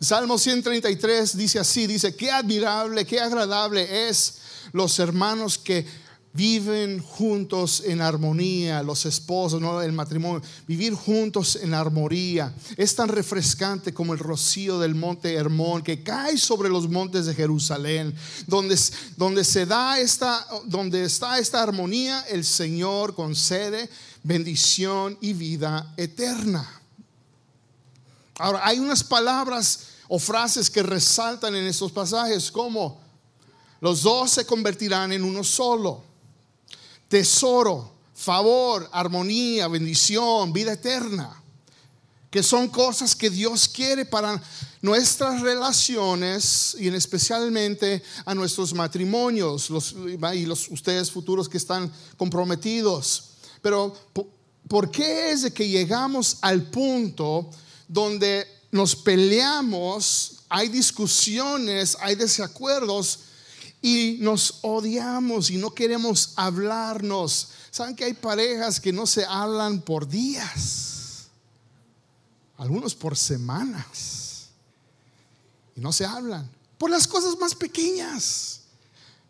Salmo 0.00 0.38
133 0.38 1.36
dice 1.36 1.58
así, 1.58 1.86
dice, 1.86 2.14
qué 2.14 2.30
admirable, 2.30 3.04
qué 3.04 3.20
agradable 3.20 4.08
es 4.08 4.38
los 4.72 4.98
hermanos 4.98 5.58
que 5.58 5.86
viven 6.34 6.98
juntos 6.98 7.84
en 7.86 8.00
armonía, 8.00 8.82
los 8.82 9.06
esposos, 9.06 9.60
no 9.60 9.80
el 9.80 9.92
matrimonio, 9.92 10.42
vivir 10.66 10.92
juntos 10.92 11.56
en 11.62 11.72
armonía. 11.72 12.52
Es 12.76 12.94
tan 12.96 13.08
refrescante 13.08 13.94
como 13.94 14.12
el 14.12 14.18
rocío 14.18 14.80
del 14.80 14.96
monte 14.96 15.34
Hermón 15.34 15.82
que 15.82 16.02
cae 16.02 16.36
sobre 16.36 16.68
los 16.68 16.90
montes 16.90 17.26
de 17.26 17.34
Jerusalén, 17.34 18.12
donde, 18.48 18.76
donde 19.16 19.44
se 19.44 19.64
da 19.64 20.00
esta, 20.00 20.44
donde 20.66 21.04
está 21.04 21.38
esta 21.38 21.62
armonía, 21.62 22.20
el 22.28 22.44
Señor 22.44 23.14
concede 23.14 23.88
bendición 24.24 25.16
y 25.20 25.34
vida 25.34 25.94
eterna. 25.96 26.80
Ahora, 28.38 28.66
hay 28.66 28.80
unas 28.80 29.04
palabras 29.04 29.90
o 30.08 30.18
frases 30.18 30.68
que 30.68 30.82
resaltan 30.82 31.54
en 31.54 31.66
estos 31.66 31.92
pasajes 31.92 32.50
como 32.50 33.00
los 33.80 34.02
dos 34.02 34.32
se 34.32 34.46
convertirán 34.46 35.12
en 35.12 35.22
uno 35.22 35.44
solo. 35.44 36.02
Tesoro, 37.06 37.92
favor, 38.14 38.88
armonía, 38.92 39.68
bendición, 39.68 40.52
vida 40.52 40.72
eterna. 40.72 41.42
Que 42.30 42.42
son 42.42 42.68
cosas 42.68 43.14
que 43.14 43.30
Dios 43.30 43.68
quiere 43.68 44.06
para 44.06 44.42
nuestras 44.80 45.42
relaciones 45.42 46.74
y 46.78 46.88
en 46.88 46.94
especialmente 46.94 48.02
a 48.24 48.34
nuestros 48.34 48.74
matrimonios 48.74 49.70
los, 49.70 49.94
y 50.34 50.46
los 50.46 50.68
ustedes 50.68 51.10
futuros 51.10 51.48
que 51.48 51.58
están 51.58 51.92
comprometidos. 52.16 53.33
Pero 53.64 53.96
¿por 54.68 54.90
qué 54.90 55.32
es 55.32 55.40
de 55.40 55.50
que 55.50 55.66
llegamos 55.66 56.36
al 56.42 56.64
punto 56.64 57.48
donde 57.88 58.46
nos 58.70 58.94
peleamos, 58.94 60.40
hay 60.50 60.68
discusiones, 60.68 61.96
hay 61.98 62.14
desacuerdos 62.14 63.20
y 63.80 64.18
nos 64.20 64.58
odiamos 64.60 65.48
y 65.48 65.56
no 65.56 65.70
queremos 65.70 66.34
hablarnos? 66.36 67.48
¿Saben 67.70 67.96
que 67.96 68.04
hay 68.04 68.12
parejas 68.12 68.78
que 68.78 68.92
no 68.92 69.06
se 69.06 69.24
hablan 69.24 69.80
por 69.80 70.06
días? 70.06 71.28
Algunos 72.58 72.94
por 72.94 73.16
semanas. 73.16 74.48
Y 75.74 75.80
no 75.80 75.90
se 75.90 76.04
hablan 76.04 76.50
por 76.76 76.90
las 76.90 77.08
cosas 77.08 77.38
más 77.38 77.54
pequeñas. 77.54 78.63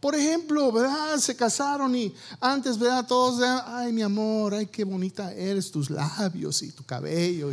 Por 0.05 0.15
ejemplo, 0.15 0.71
¿verdad? 0.71 1.17
Se 1.17 1.35
casaron 1.35 1.97
y 1.97 2.15
antes, 2.39 2.79
¿verdad? 2.79 3.07
Todos, 3.07 3.41
ay, 3.65 3.91
mi 3.91 4.03
amor, 4.03 4.53
ay, 4.53 4.67
qué 4.67 4.85
bonita 4.85 5.33
eres, 5.33 5.71
tus 5.71 5.89
labios 5.89 6.63
y 6.63 6.73
tu 6.73 6.85
cabello 6.85 7.51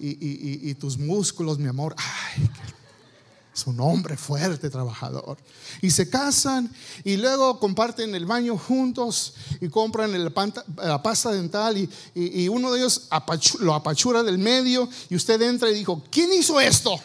y, 0.00 0.74
tus 0.74 0.98
músculos, 0.98 1.60
mi 1.60 1.68
amor. 1.68 1.94
Ay, 1.96 2.50
es 3.54 3.66
un 3.68 3.78
hombre 3.78 4.16
fuerte, 4.16 4.68
trabajador. 4.68 5.38
Y 5.80 5.92
se 5.92 6.10
casan 6.10 6.74
y 7.04 7.16
luego 7.16 7.60
comparten 7.60 8.12
el 8.16 8.26
baño 8.26 8.58
juntos 8.58 9.34
y 9.60 9.68
compran 9.68 10.10
la 10.24 11.02
pasta 11.04 11.30
dental 11.30 11.78
y, 11.78 11.88
y 12.16 12.48
uno 12.48 12.72
de 12.72 12.80
ellos 12.80 13.08
lo 13.60 13.74
apachura 13.74 14.24
del 14.24 14.38
medio 14.38 14.88
y 15.08 15.14
usted 15.14 15.40
entra 15.40 15.70
y 15.70 15.74
dijo, 15.74 16.02
¿quién 16.10 16.32
hizo 16.32 16.60
esto? 16.60 17.00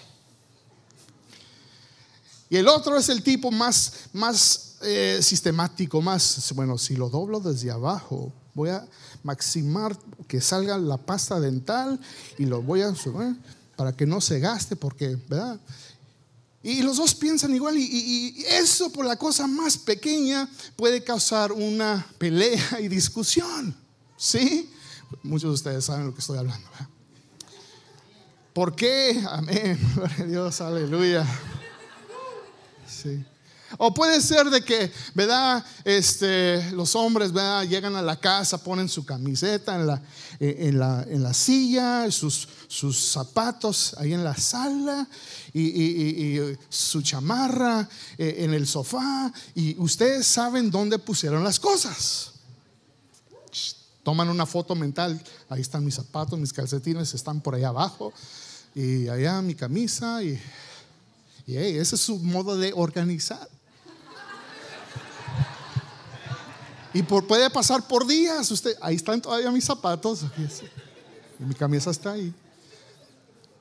Y 2.51 2.57
el 2.57 2.67
otro 2.67 2.97
es 2.97 3.07
el 3.07 3.23
tipo 3.23 3.49
más, 3.49 3.93
más 4.11 4.75
eh, 4.81 5.19
sistemático, 5.21 6.01
más, 6.01 6.51
bueno, 6.53 6.77
si 6.77 6.97
lo 6.97 7.09
doblo 7.09 7.39
desde 7.39 7.71
abajo, 7.71 8.33
voy 8.53 8.71
a 8.71 8.85
maximar 9.23 9.97
que 10.27 10.41
salga 10.41 10.77
la 10.77 10.97
pasta 10.97 11.39
dental 11.39 11.97
y 12.37 12.43
lo 12.43 12.61
voy 12.61 12.81
a 12.81 12.93
subir 12.93 13.37
para 13.77 13.95
que 13.95 14.05
no 14.05 14.19
se 14.19 14.41
gaste, 14.41 14.75
porque, 14.75 15.17
¿verdad? 15.29 15.61
Y 16.61 16.81
los 16.81 16.97
dos 16.97 17.15
piensan 17.15 17.55
igual 17.55 17.77
y, 17.77 17.83
y, 17.83 18.43
eso 18.43 18.91
por 18.91 19.05
la 19.05 19.15
cosa 19.15 19.47
más 19.47 19.77
pequeña 19.77 20.49
puede 20.75 21.05
causar 21.05 21.53
una 21.53 22.05
pelea 22.17 22.81
y 22.81 22.89
discusión. 22.89 23.73
¿Sí? 24.17 24.69
Muchos 25.23 25.51
de 25.51 25.53
ustedes 25.53 25.85
saben 25.85 26.07
lo 26.07 26.13
que 26.13 26.19
estoy 26.19 26.37
hablando. 26.37 26.69
¿verdad? 26.71 26.89
¿Por 28.51 28.75
qué? 28.75 29.23
Amén. 29.29 29.79
Gloria 29.95 30.17
a 30.19 30.25
Dios, 30.25 30.59
aleluya. 30.59 31.25
O 33.77 33.93
puede 33.93 34.21
ser 34.21 34.49
de 34.49 34.61
que, 34.63 34.91
¿verdad? 35.13 35.63
Este, 35.85 36.71
los 36.71 36.95
hombres, 36.95 37.31
¿verdad? 37.31 37.63
Llegan 37.63 37.95
a 37.95 38.01
la 38.01 38.19
casa, 38.19 38.57
ponen 38.57 38.89
su 38.89 39.05
camiseta 39.05 39.75
en 39.75 39.87
la, 39.87 40.01
en 40.39 40.79
la, 40.79 41.03
en 41.07 41.23
la 41.23 41.33
silla, 41.33 42.09
sus, 42.11 42.47
sus 42.67 42.97
zapatos 42.97 43.95
ahí 43.97 44.13
en 44.13 44.23
la 44.23 44.35
sala 44.35 45.07
y, 45.53 46.39
su 46.69 47.01
chamarra 47.01 47.87
eh, 48.17 48.35
en 48.39 48.53
el 48.53 48.67
sofá. 48.67 49.31
Y 49.55 49.77
ustedes 49.79 50.27
saben 50.27 50.69
dónde 50.69 50.99
pusieron 50.99 51.43
las 51.43 51.59
cosas. 51.59 52.31
Toman 54.03 54.29
una 54.29 54.45
foto 54.45 54.75
mental. 54.75 55.21
Ahí 55.47 55.61
están 55.61 55.85
mis 55.85 55.95
zapatos, 55.95 56.37
mis 56.39 56.53
calcetines 56.53 57.13
están 57.13 57.39
por 57.39 57.55
allá 57.55 57.69
abajo. 57.69 58.11
Y 58.73 59.07
allá 59.07 59.41
mi 59.41 59.55
camisa. 59.55 60.23
Y, 60.23 60.39
y 61.45 61.57
ese 61.57 61.95
es 61.95 62.01
su 62.01 62.17
modo 62.19 62.57
de 62.57 62.73
organizar. 62.73 63.49
Y 66.93 67.03
puede 67.03 67.49
pasar 67.49 67.87
por 67.87 68.05
días. 68.05 68.51
Usted, 68.51 68.75
ahí 68.81 68.95
están 68.95 69.21
todavía 69.21 69.49
mis 69.51 69.63
zapatos. 69.63 70.21
Mi 71.39 71.55
camisa 71.55 71.91
está 71.91 72.11
ahí. 72.11 72.33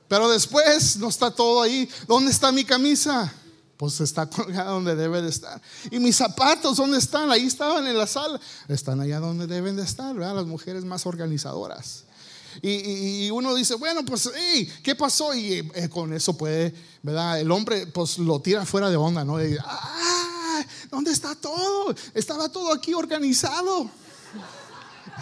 Pero 0.07 0.29
después 0.29 0.97
no 0.97 1.07
está 1.07 1.31
todo 1.31 1.61
ahí. 1.61 1.89
¿Dónde 2.07 2.31
está 2.31 2.51
mi 2.51 2.65
camisa? 2.65 3.33
Pues 3.77 3.99
está 4.01 4.29
colgada 4.29 4.71
donde 4.71 4.95
debe 4.95 5.21
de 5.21 5.29
estar. 5.29 5.61
¿Y 5.89 5.99
mis 5.99 6.17
zapatos 6.17 6.77
dónde 6.77 6.97
están? 6.97 7.31
Ahí 7.31 7.47
estaban 7.47 7.87
en 7.87 7.97
la 7.97 8.05
sala. 8.05 8.39
Están 8.67 8.99
allá 8.99 9.19
donde 9.19 9.47
deben 9.47 9.77
de 9.77 9.83
estar, 9.83 10.13
¿verdad? 10.13 10.35
Las 10.35 10.45
mujeres 10.45 10.83
más 10.83 11.05
organizadoras. 11.05 12.03
Y, 12.61 13.29
uno 13.29 13.55
dice, 13.55 13.75
bueno, 13.75 14.03
pues, 14.05 14.29
¿qué 14.83 14.95
pasó? 14.95 15.33
Y 15.33 15.69
eh, 15.73 15.89
con 15.89 16.13
eso 16.13 16.37
puede, 16.37 16.73
¿verdad? 17.01 17.39
El 17.39 17.51
hombre, 17.51 17.87
pues, 17.87 18.17
lo 18.17 18.39
tira 18.41 18.65
fuera 18.65 18.89
de 18.89 18.95
onda, 18.95 19.23
¿no? 19.23 19.43
Y, 19.43 19.57
¡ah! 19.63 20.65
¿Dónde 20.89 21.11
está 21.11 21.35
todo? 21.35 21.93
Estaba 22.13 22.49
todo 22.49 22.73
aquí 22.73 22.93
organizado. 22.93 23.89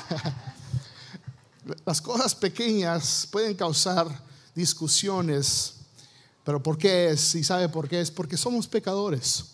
Las 1.85 2.01
cosas 2.01 2.33
pequeñas 2.33 3.27
pueden 3.29 3.55
causar 3.55 4.07
discusiones, 4.55 5.75
pero 6.43 6.61
¿por 6.61 6.77
qué 6.77 7.09
es? 7.11 7.35
¿Y 7.35 7.43
sabe 7.43 7.69
por 7.69 7.87
qué 7.87 8.01
es? 8.01 8.09
Porque 8.09 8.37
somos 8.37 8.67
pecadores. 8.67 9.45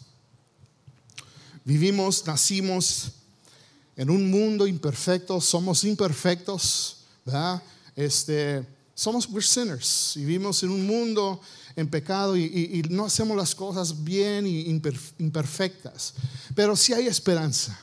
Vivimos, 1.63 2.25
nacimos 2.25 3.12
en 3.96 4.10
un 4.10 4.29
mundo 4.29 4.67
imperfecto, 4.67 5.39
somos 5.41 5.84
imperfectos, 5.84 6.98
¿verdad? 7.25 7.62
Este, 7.96 8.63
somos 8.94 9.27
we're 9.27 9.41
sinners. 9.41 10.13
Vivimos 10.15 10.62
en 10.62 10.70
un 10.70 10.86
mundo 10.86 11.41
en 11.75 11.89
pecado 11.89 12.38
y, 12.38 12.84
no 12.89 13.05
hacemos 13.05 13.36
las 13.36 13.55
cosas 13.55 14.03
bien 14.03 14.46
y 14.46 14.70
imperfectas. 15.17 16.13
Pero 16.53 16.75
sí 16.75 16.94
hay 16.94 17.08
esperanza. 17.08 17.77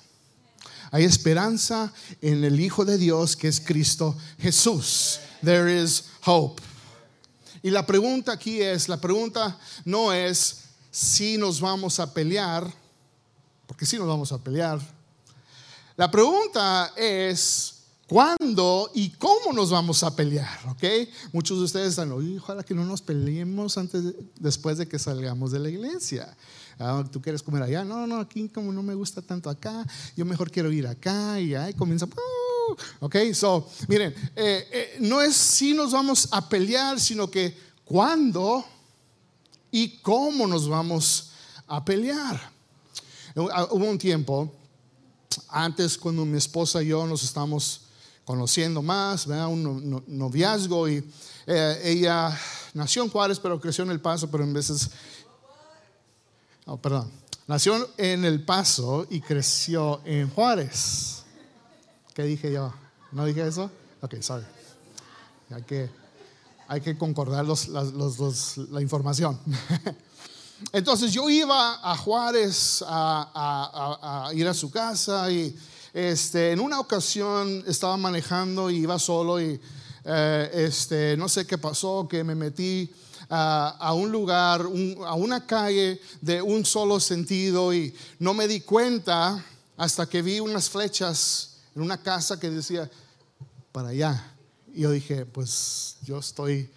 Hay 0.92 1.04
esperanza 1.04 1.92
en 2.20 2.44
el 2.44 2.60
Hijo 2.60 2.84
de 2.84 2.98
Dios 2.98 3.34
que 3.34 3.48
es 3.48 3.60
Cristo 3.60 4.16
Jesús. 4.38 5.18
There 5.42 5.82
is 5.82 6.04
hope. 6.24 6.62
Y 7.62 7.70
la 7.70 7.84
pregunta 7.84 8.32
aquí 8.32 8.60
es, 8.60 8.88
la 8.88 9.00
pregunta 9.00 9.58
no 9.84 10.12
es 10.12 10.62
si 10.90 11.36
nos 11.36 11.60
vamos 11.60 11.98
a 11.98 12.12
pelear, 12.12 12.72
porque 13.66 13.86
si 13.86 13.96
nos 13.98 14.06
vamos 14.06 14.30
a 14.32 14.38
pelear. 14.38 14.80
La 15.96 16.10
pregunta 16.10 16.92
es 16.96 17.71
cuándo 18.12 18.90
y 18.92 19.08
cómo 19.08 19.54
nos 19.54 19.70
vamos 19.70 20.02
a 20.02 20.14
pelear, 20.14 20.60
¿ok? 20.68 20.84
Muchos 21.32 21.56
de 21.58 21.64
ustedes 21.64 21.88
están, 21.88 22.12
ojalá 22.12 22.62
que 22.62 22.74
no 22.74 22.84
nos 22.84 23.00
peleemos 23.00 23.78
antes, 23.78 24.02
después 24.38 24.76
de 24.76 24.86
que 24.86 24.98
salgamos 24.98 25.50
de 25.50 25.58
la 25.58 25.70
iglesia. 25.70 26.36
Ah, 26.78 27.02
Tú 27.10 27.22
quieres 27.22 27.42
comer 27.42 27.62
allá, 27.62 27.84
no, 27.84 28.06
no, 28.06 28.18
aquí 28.18 28.50
como 28.50 28.70
no 28.70 28.82
me 28.82 28.94
gusta 28.94 29.22
tanto 29.22 29.48
acá, 29.48 29.86
yo 30.14 30.26
mejor 30.26 30.50
quiero 30.50 30.70
ir 30.70 30.86
acá 30.86 31.40
y 31.40 31.54
ahí 31.54 31.72
comienza. 31.72 32.06
Ok, 33.00 33.16
so, 33.32 33.66
miren, 33.88 34.14
eh, 34.36 34.68
eh, 34.70 34.96
no 35.00 35.22
es 35.22 35.34
si 35.34 35.72
nos 35.72 35.92
vamos 35.92 36.28
a 36.32 36.46
pelear, 36.46 37.00
sino 37.00 37.30
que 37.30 37.56
cuándo 37.82 38.62
y 39.70 39.96
cómo 40.00 40.46
nos 40.46 40.68
vamos 40.68 41.30
a 41.66 41.82
pelear. 41.82 42.52
Hubo 43.34 43.86
un 43.86 43.96
tiempo, 43.96 44.52
antes 45.48 45.96
cuando 45.96 46.26
mi 46.26 46.36
esposa 46.36 46.82
y 46.82 46.88
yo 46.88 47.06
nos 47.06 47.24
estamos 47.24 47.81
conociendo 48.24 48.82
más, 48.82 49.26
un 49.26 50.02
noviazgo 50.06 50.88
y 50.88 51.04
eh, 51.46 51.80
ella 51.84 52.38
nació 52.74 53.02
en 53.02 53.10
Juárez 53.10 53.38
pero 53.40 53.60
creció 53.60 53.84
en 53.84 53.90
El 53.90 54.00
Paso, 54.00 54.30
pero 54.30 54.44
en 54.44 54.52
veces, 54.52 54.90
oh, 56.66 56.76
perdón, 56.76 57.10
nació 57.46 57.88
en 57.96 58.24
El 58.24 58.44
Paso 58.44 59.06
y 59.10 59.20
creció 59.20 60.00
en 60.04 60.30
Juárez. 60.30 61.24
¿Qué 62.14 62.22
dije 62.24 62.52
yo? 62.52 62.72
¿No 63.10 63.24
dije 63.24 63.46
eso? 63.46 63.70
Ok, 64.00 64.20
sorry. 64.20 64.44
Hay 65.50 65.62
que, 65.62 65.90
hay 66.68 66.80
que 66.80 66.96
concordar 66.96 67.44
los, 67.44 67.68
la 67.68 68.80
información. 68.80 69.38
Entonces 70.72 71.12
yo 71.12 71.28
iba 71.28 71.80
a 71.82 71.96
Juárez 71.96 72.84
a 72.86 74.30
ir 74.32 74.46
a 74.46 74.54
su 74.54 74.70
casa 74.70 75.30
y 75.30 75.56
este, 75.92 76.52
en 76.52 76.60
una 76.60 76.80
ocasión 76.80 77.62
estaba 77.66 77.96
manejando 77.96 78.70
y 78.70 78.78
iba 78.78 78.98
solo 78.98 79.40
y 79.40 79.60
eh, 80.04 80.50
este, 80.52 81.16
no 81.16 81.28
sé 81.28 81.46
qué 81.46 81.58
pasó, 81.58 82.08
que 82.08 82.24
me 82.24 82.34
metí 82.34 82.90
a, 83.28 83.94
un 83.94 84.12
lugar, 84.12 84.62
a 85.06 85.14
una 85.14 85.46
calle 85.46 86.00
de 86.20 86.42
un 86.42 86.66
solo 86.66 87.00
sentido 87.00 87.72
y 87.72 87.94
no 88.18 88.34
me 88.34 88.46
di 88.46 88.60
cuenta 88.60 89.42
hasta 89.76 90.06
que 90.06 90.20
vi 90.20 90.38
unas 90.38 90.68
flechas 90.68 91.56
en 91.74 91.82
una 91.82 91.96
casa 91.96 92.38
que 92.38 92.50
decía 92.50 92.90
para 93.70 93.88
allá. 93.88 94.34
Y 94.74 94.82
yo 94.82 94.90
dije, 94.90 95.24
pues 95.24 95.96
yo 96.02 96.18
estoy... 96.18 96.70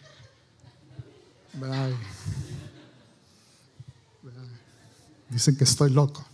Dicen 5.29 5.57
que 5.57 5.63
estoy 5.63 5.89
loco. 5.89 6.25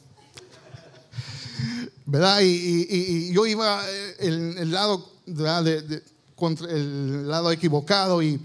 ¿Verdad? 2.05 2.39
Y, 2.41 3.31
yo 3.33 3.45
iba 3.45 3.83
en 4.19 4.57
el 4.57 4.71
lado, 4.71 5.09
De, 5.25 6.03
contra 6.35 6.71
el 6.71 7.27
lado 7.27 7.51
equivocado 7.51 8.21
y, 8.21 8.39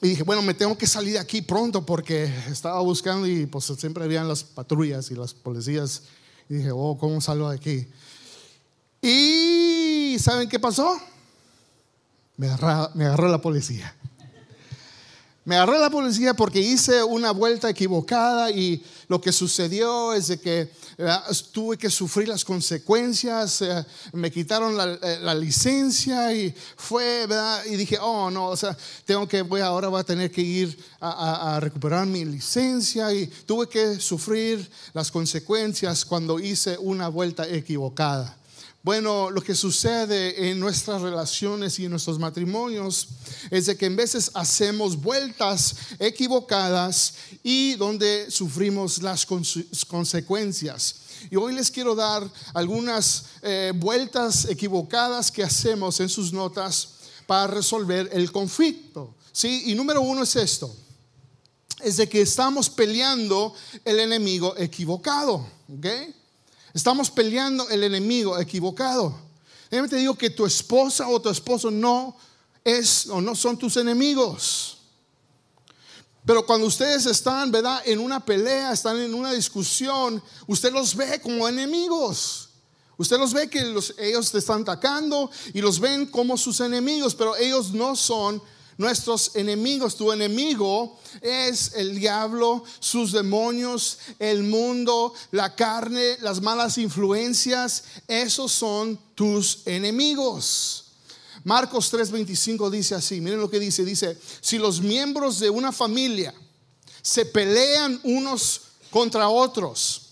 dije, 0.00 0.22
bueno, 0.22 0.42
me 0.42 0.54
tengo 0.54 0.76
que 0.76 0.86
salir 0.86 1.12
de 1.14 1.18
aquí 1.18 1.42
pronto 1.42 1.84
porque 1.86 2.24
estaba 2.50 2.80
buscando 2.80 3.26
y 3.26 3.46
pues 3.46 3.66
siempre 3.78 4.04
habían 4.04 4.26
las 4.28 4.42
patrullas 4.42 5.10
y 5.10 5.14
las 5.14 5.34
policías. 5.34 6.02
Y 6.48 6.54
dije, 6.54 6.70
oh, 6.72 6.96
¿cómo 6.98 7.20
salgo 7.20 7.50
de 7.50 7.56
aquí? 7.56 7.86
Y 9.00 10.16
¿saben 10.18 10.48
qué 10.48 10.58
pasó? 10.58 10.98
Me 12.36 12.48
agarró 12.48 13.28
la 13.28 13.40
policía. 13.40 13.94
Me 15.44 15.56
agarré 15.56 15.80
la 15.80 15.90
policía 15.90 16.34
porque 16.34 16.60
hice 16.60 17.02
una 17.02 17.32
vuelta 17.32 17.68
equivocada 17.68 18.52
y 18.52 18.80
lo 19.08 19.20
que 19.20 19.32
sucedió 19.32 20.12
es 20.12 20.28
de 20.28 20.38
que 20.38 20.70
tuve 21.50 21.76
que 21.76 21.90
sufrir 21.90 22.28
las 22.28 22.44
consecuencias, 22.44 23.60
eh, 23.62 23.84
me 24.12 24.30
quitaron 24.30 24.76
eh, 25.02 25.18
la, 25.20 25.34
licencia 25.34 26.32
y 26.32 26.54
fue. 26.76 27.26
Y 27.66 27.74
dije, 27.74 27.98
oh 28.00 28.30
no, 28.30 28.50
o 28.50 28.56
sea, 28.56 28.76
tengo 29.04 29.26
que, 29.26 29.42
voy 29.42 29.60
ahora 29.62 29.88
voy 29.88 30.00
a 30.00 30.04
tener 30.04 30.30
que 30.30 30.42
ir 30.42 30.78
a 31.00 31.58
recuperar 31.60 32.06
mi 32.06 32.24
licencia 32.24 33.12
y 33.12 33.26
tuve 33.26 33.68
que 33.68 33.98
sufrir 33.98 34.70
las 34.92 35.10
consecuencias 35.10 36.04
cuando 36.04 36.38
hice 36.38 36.78
una 36.78 37.08
vuelta 37.08 37.48
equivocada. 37.48 38.36
Bueno, 38.84 39.30
lo 39.30 39.40
que 39.40 39.54
sucede 39.54 40.50
en 40.50 40.58
nuestras 40.58 41.02
relaciones 41.02 41.78
y 41.78 41.84
en 41.84 41.92
nuestros 41.92 42.18
matrimonios 42.18 43.06
es 43.48 43.66
de 43.66 43.76
que 43.76 43.86
en 43.86 43.94
veces 43.94 44.32
hacemos 44.34 45.00
vueltas 45.00 45.76
equivocadas 46.00 47.14
y 47.44 47.74
donde 47.76 48.28
sufrimos 48.28 49.00
las 49.00 49.24
consecuencias. 49.86 50.96
Y 51.30 51.36
hoy 51.36 51.54
les 51.54 51.70
quiero 51.70 51.94
dar 51.94 52.28
algunas 52.54 53.26
eh, 53.42 53.72
vueltas 53.76 54.46
equivocadas 54.46 55.30
que 55.30 55.44
hacemos 55.44 56.00
en 56.00 56.08
sus 56.08 56.32
notas 56.32 56.88
para 57.28 57.46
resolver 57.46 58.10
el 58.12 58.32
conflicto. 58.32 59.14
¿sí? 59.30 59.62
Y 59.66 59.76
número 59.76 60.00
uno 60.00 60.24
es 60.24 60.34
esto, 60.34 60.74
es 61.80 61.98
de 61.98 62.08
que 62.08 62.22
estamos 62.22 62.68
peleando 62.68 63.54
el 63.84 64.00
enemigo 64.00 64.56
equivocado. 64.56 65.46
¿okay? 65.78 66.12
Estamos 66.74 67.10
peleando 67.10 67.68
el 67.68 67.84
enemigo 67.84 68.38
equivocado. 68.38 69.14
Déjame 69.70 69.88
te 69.88 69.96
digo 69.96 70.14
que 70.14 70.30
tu 70.30 70.46
esposa 70.46 71.08
o 71.08 71.20
tu 71.20 71.28
esposo 71.28 71.70
no 71.70 72.16
es 72.64 73.06
o 73.06 73.20
no 73.20 73.34
son 73.34 73.58
tus 73.58 73.76
enemigos. 73.76 74.78
Pero 76.24 76.46
cuando 76.46 76.66
ustedes 76.66 77.06
están, 77.06 77.50
¿verdad? 77.50 77.82
En 77.84 77.98
una 77.98 78.24
pelea, 78.24 78.72
están 78.72 78.98
en 78.98 79.12
una 79.14 79.32
discusión, 79.32 80.22
usted 80.46 80.72
los 80.72 80.94
ve 80.94 81.20
como 81.20 81.48
enemigos. 81.48 82.50
Usted 82.96 83.18
los 83.18 83.32
ve 83.32 83.50
que 83.50 83.74
ellos 83.98 84.30
te 84.30 84.38
están 84.38 84.62
atacando 84.62 85.30
y 85.52 85.60
los 85.60 85.80
ven 85.80 86.06
como 86.06 86.36
sus 86.38 86.60
enemigos, 86.60 87.14
pero 87.14 87.34
ellos 87.36 87.72
no 87.72 87.96
son 87.96 88.40
nuestros 88.78 89.36
enemigos. 89.36 89.96
Tu 89.96 90.12
enemigo 90.12 90.98
es 91.20 91.72
el 91.74 91.98
diablo, 91.98 92.64
sus 92.80 93.12
demonios, 93.12 93.98
el 94.18 94.42
mundo, 94.42 95.14
la 95.30 95.54
carne, 95.54 96.16
las 96.20 96.40
malas 96.40 96.78
influencias. 96.78 97.84
Esos 98.08 98.52
son 98.52 98.98
tus 99.14 99.66
enemigos. 99.66 100.84
Marcos 101.44 101.92
3:25 101.92 102.70
dice 102.70 102.94
así, 102.94 103.20
miren 103.20 103.40
lo 103.40 103.50
que 103.50 103.58
dice, 103.58 103.84
dice, 103.84 104.16
si 104.40 104.58
los 104.58 104.80
miembros 104.80 105.40
de 105.40 105.50
una 105.50 105.72
familia 105.72 106.32
se 107.02 107.26
pelean 107.26 108.00
unos 108.04 108.60
contra 108.90 109.28
otros, 109.28 110.02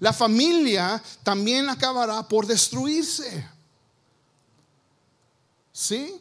la 0.00 0.12
familia 0.12 1.02
también 1.22 1.68
acabará 1.68 2.28
por 2.28 2.46
destruirse. 2.46 3.48
¿Sí? 5.72 6.20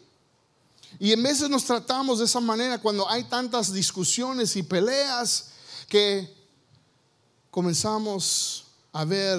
Y 1.04 1.12
en 1.12 1.22
veces 1.22 1.50
nos 1.50 1.66
tratamos 1.66 2.20
de 2.20 2.26
esa 2.26 2.40
manera 2.40 2.78
cuando 2.78 3.10
hay 3.10 3.26
tantas 3.26 3.74
discusiones 3.74 4.56
y 4.56 4.64
peleas 4.64 5.48
que 5.90 6.34
comenzamos 7.52 8.64
a 8.94 9.04
ver 9.04 9.38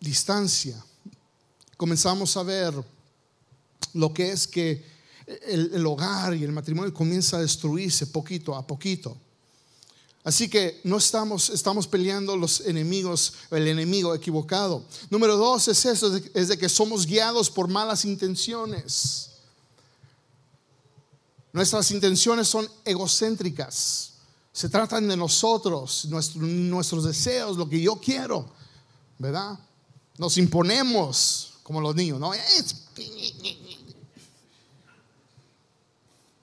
distancia, 0.00 0.84
comenzamos 1.76 2.36
a 2.36 2.42
ver 2.42 2.74
lo 3.94 4.12
que 4.12 4.32
es 4.32 4.48
que 4.48 4.84
el, 5.46 5.86
hogar 5.86 6.34
y 6.34 6.42
el 6.42 6.50
matrimonio 6.50 6.92
comienza 6.92 7.36
a 7.36 7.42
destruirse 7.42 8.08
poquito 8.08 8.56
a 8.56 8.66
poquito. 8.66 9.16
Así 10.24 10.50
que 10.50 10.80
no 10.82 10.96
estamos, 10.96 11.50
estamos 11.50 11.86
peleando 11.86 12.36
los 12.36 12.62
enemigos, 12.62 13.34
el 13.52 13.68
enemigo 13.68 14.12
equivocado. 14.12 14.82
Número 15.08 15.36
dos 15.36 15.68
es 15.68 15.84
eso, 15.84 16.16
es 16.34 16.48
de 16.48 16.58
que 16.58 16.68
somos 16.68 17.06
guiados 17.06 17.48
por 17.48 17.68
malas 17.68 18.04
intenciones. 18.04 19.28
Nuestras 21.52 21.90
intenciones 21.90 22.48
son 22.48 22.68
egocéntricas. 22.84 24.12
Se 24.52 24.68
tratan 24.68 25.08
de 25.08 25.16
nosotros, 25.16 26.06
nuestros 26.36 27.04
deseos, 27.04 27.56
lo 27.56 27.68
que 27.68 27.80
yo 27.80 27.96
quiero, 27.96 28.50
¿verdad? 29.18 29.58
Nos 30.16 30.36
imponemos 30.36 31.54
como 31.62 31.80
los 31.80 31.94
niños, 31.94 32.18
¿no? 32.18 32.32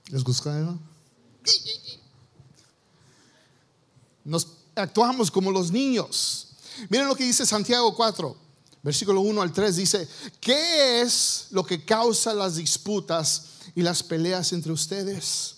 ¿Les 0.09 0.23
gusta 0.23 0.57
eso? 0.59 0.77
Nos 4.23 4.47
actuamos 4.75 5.29
como 5.29 5.51
los 5.51 5.71
niños. 5.71 6.47
Miren 6.89 7.07
lo 7.07 7.15
que 7.15 7.25
dice 7.25 7.45
Santiago 7.45 7.93
4, 7.95 8.35
versículo 8.81 9.21
1 9.21 9.41
al 9.41 9.51
3. 9.51 9.75
Dice, 9.75 10.07
¿qué 10.39 11.01
es 11.01 11.47
lo 11.51 11.65
que 11.65 11.83
causa 11.83 12.33
las 12.33 12.55
disputas 12.55 13.54
y 13.75 13.81
las 13.81 14.01
peleas 14.01 14.53
entre 14.53 14.71
ustedes? 14.71 15.57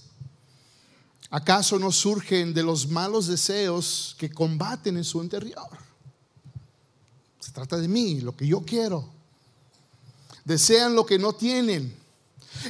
¿Acaso 1.30 1.78
no 1.78 1.92
surgen 1.92 2.54
de 2.54 2.64
los 2.64 2.88
malos 2.88 3.28
deseos 3.28 4.16
que 4.18 4.30
combaten 4.30 4.98
en 4.98 5.04
su 5.04 5.22
interior? 5.22 5.70
Se 7.40 7.52
trata 7.52 7.78
de 7.78 7.88
mí, 7.88 8.22
lo 8.22 8.36
que 8.36 8.48
yo 8.48 8.62
quiero. 8.62 9.10
Desean 10.44 10.96
lo 10.96 11.06
que 11.06 11.20
no 11.20 11.34
tienen 11.34 11.94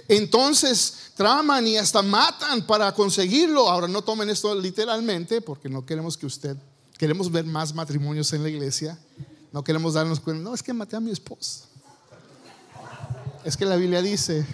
entonces 0.07 1.12
traman 1.15 1.67
y 1.67 1.77
hasta 1.77 2.01
matan 2.01 2.65
para 2.65 2.91
conseguirlo. 2.93 3.69
Ahora 3.69 3.88
no 3.88 4.01
tomen 4.01 4.29
esto 4.29 4.53
literalmente 4.55 5.41
porque 5.41 5.69
no 5.69 5.86
queremos 5.86 6.17
que 6.17 6.25
usted, 6.25 6.57
queremos 6.97 7.31
ver 7.31 7.45
más 7.45 7.73
matrimonios 7.73 8.31
en 8.33 8.43
la 8.43 8.49
iglesia. 8.49 8.99
No 9.51 9.63
queremos 9.63 9.93
darnos 9.93 10.19
cuenta, 10.19 10.43
no, 10.43 10.53
es 10.53 10.62
que 10.62 10.73
maté 10.73 10.95
a 10.95 10.99
mi 10.99 11.12
esposa. 11.12 11.65
Es 13.43 13.55
que 13.55 13.65
la 13.65 13.77
Biblia 13.77 14.01
dice, 14.01 14.45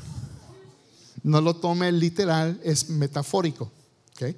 no 1.24 1.42
lo 1.42 1.56
tome 1.56 1.92
literal, 1.92 2.60
es 2.64 2.90
metafórico. 2.90 3.72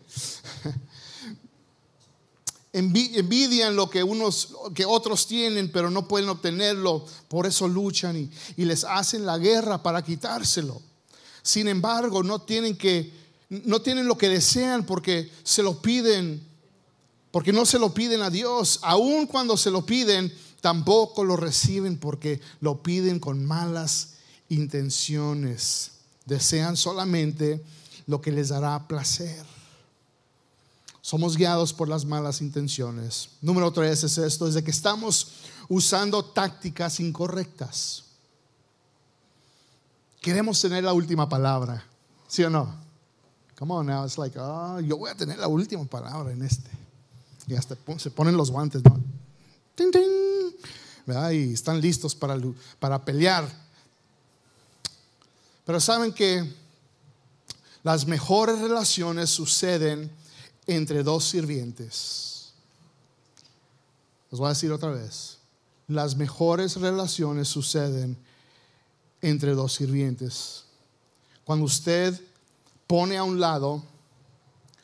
envidian 2.73 3.75
lo 3.75 3.89
que 3.89 4.03
unos 4.03 4.55
que 4.73 4.83
otros 4.85 5.27
tienen 5.27 5.71
pero 5.71 5.89
no 5.91 6.07
pueden 6.07 6.27
obtenerlo 6.29 7.05
por 7.27 7.45
eso 7.45 7.67
luchan 7.67 8.17
y, 8.17 8.31
y, 8.57 8.65
les 8.65 8.83
hacen 8.83 9.25
la 9.25 9.37
guerra 9.37 9.83
para 9.83 10.03
quitárselo. 10.03 10.81
Sin 11.41 11.67
embargo 11.67 12.23
no 12.23 12.41
tienen 12.41 12.77
que 12.77 13.13
no 13.49 13.81
tienen 13.81 14.07
lo 14.07 14.17
que 14.17 14.27
desean 14.27 14.85
porque 14.85 15.31
se 15.43 15.61
lo 15.63 15.81
piden 15.81 16.41
porque 17.31 17.53
no 17.53 17.65
se 17.65 17.79
lo 17.79 17.93
piden 17.93 18.21
a 18.21 18.29
Dios. 18.29 18.79
Aun 18.81 19.27
cuando 19.27 19.55
se 19.55 19.71
lo 19.71 19.85
piden 19.85 20.33
tampoco 20.61 21.23
lo 21.23 21.37
reciben 21.37 21.97
porque 21.97 22.41
lo 22.59 22.81
piden 22.81 23.19
con 23.19 23.45
malas 23.45 24.15
intenciones 24.49 25.94
desean 26.25 26.77
solamente 26.77 27.63
lo 28.07 28.21
que 28.21 28.31
les 28.31 28.49
dará 28.49 28.87
placer 28.87 29.45
somos 31.05 31.37
guiados 31.37 31.71
por 31.71 31.87
las 31.87 32.03
malas 32.03 32.41
intenciones. 32.41 33.29
Número 33.39 33.71
tres 33.71 34.03
es 34.03 34.17
esto, 34.17 34.47
es 34.47 34.55
de 34.55 34.63
que 34.63 34.71
estamos 34.71 35.33
usando 35.69 36.25
tácticas 36.25 36.99
incorrectas. 36.99 38.05
Queremos 40.19 40.59
tener 40.59 40.83
la 40.83 40.93
última 40.93 41.29
palabra, 41.29 41.85
¿sí 42.27 42.43
o 42.43 42.49
no? 42.49 42.73
Come 43.55 43.71
on 43.75 43.85
now, 43.85 44.03
it's 44.03 44.17
like, 44.17 44.35
oh, 44.39 44.79
yo 44.79 44.97
voy 44.97 45.11
a 45.11 45.15
tener 45.15 45.37
la 45.37 45.47
última 45.47 45.85
palabra 45.85 46.33
en 46.33 46.41
este. 46.41 46.71
Y 47.45 47.53
hasta 47.53 47.77
se 47.99 48.09
ponen 48.09 48.35
los 48.35 48.49
guantes, 48.49 48.81
¿no? 48.83 48.99
Y 51.31 51.53
están 51.53 51.81
listos 51.81 52.15
para, 52.15 52.35
para 52.79 53.05
pelear. 53.05 53.47
Pero 55.65 55.79
saben 55.79 56.13
que 56.13 56.53
las 57.83 58.05
mejores 58.05 58.59
relaciones 58.59 59.29
suceden 59.29 60.11
entre 60.67 61.03
dos 61.03 61.25
sirvientes. 61.25 62.53
Les 64.31 64.39
voy 64.39 64.47
a 64.47 64.49
decir 64.49 64.71
otra 64.71 64.89
vez. 64.89 65.37
Las 65.87 66.15
mejores 66.15 66.75
relaciones 66.77 67.47
suceden 67.47 68.17
entre 69.21 69.53
dos 69.53 69.73
sirvientes. 69.73 70.63
Cuando 71.43 71.65
usted 71.65 72.19
pone 72.87 73.17
a 73.17 73.23
un 73.23 73.39
lado 73.39 73.83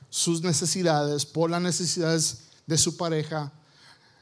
sus 0.10 0.42
necesidades 0.42 1.26
por 1.26 1.50
las 1.50 1.62
necesidades 1.62 2.44
de 2.68 2.78
su 2.78 2.98
pareja, 2.98 3.52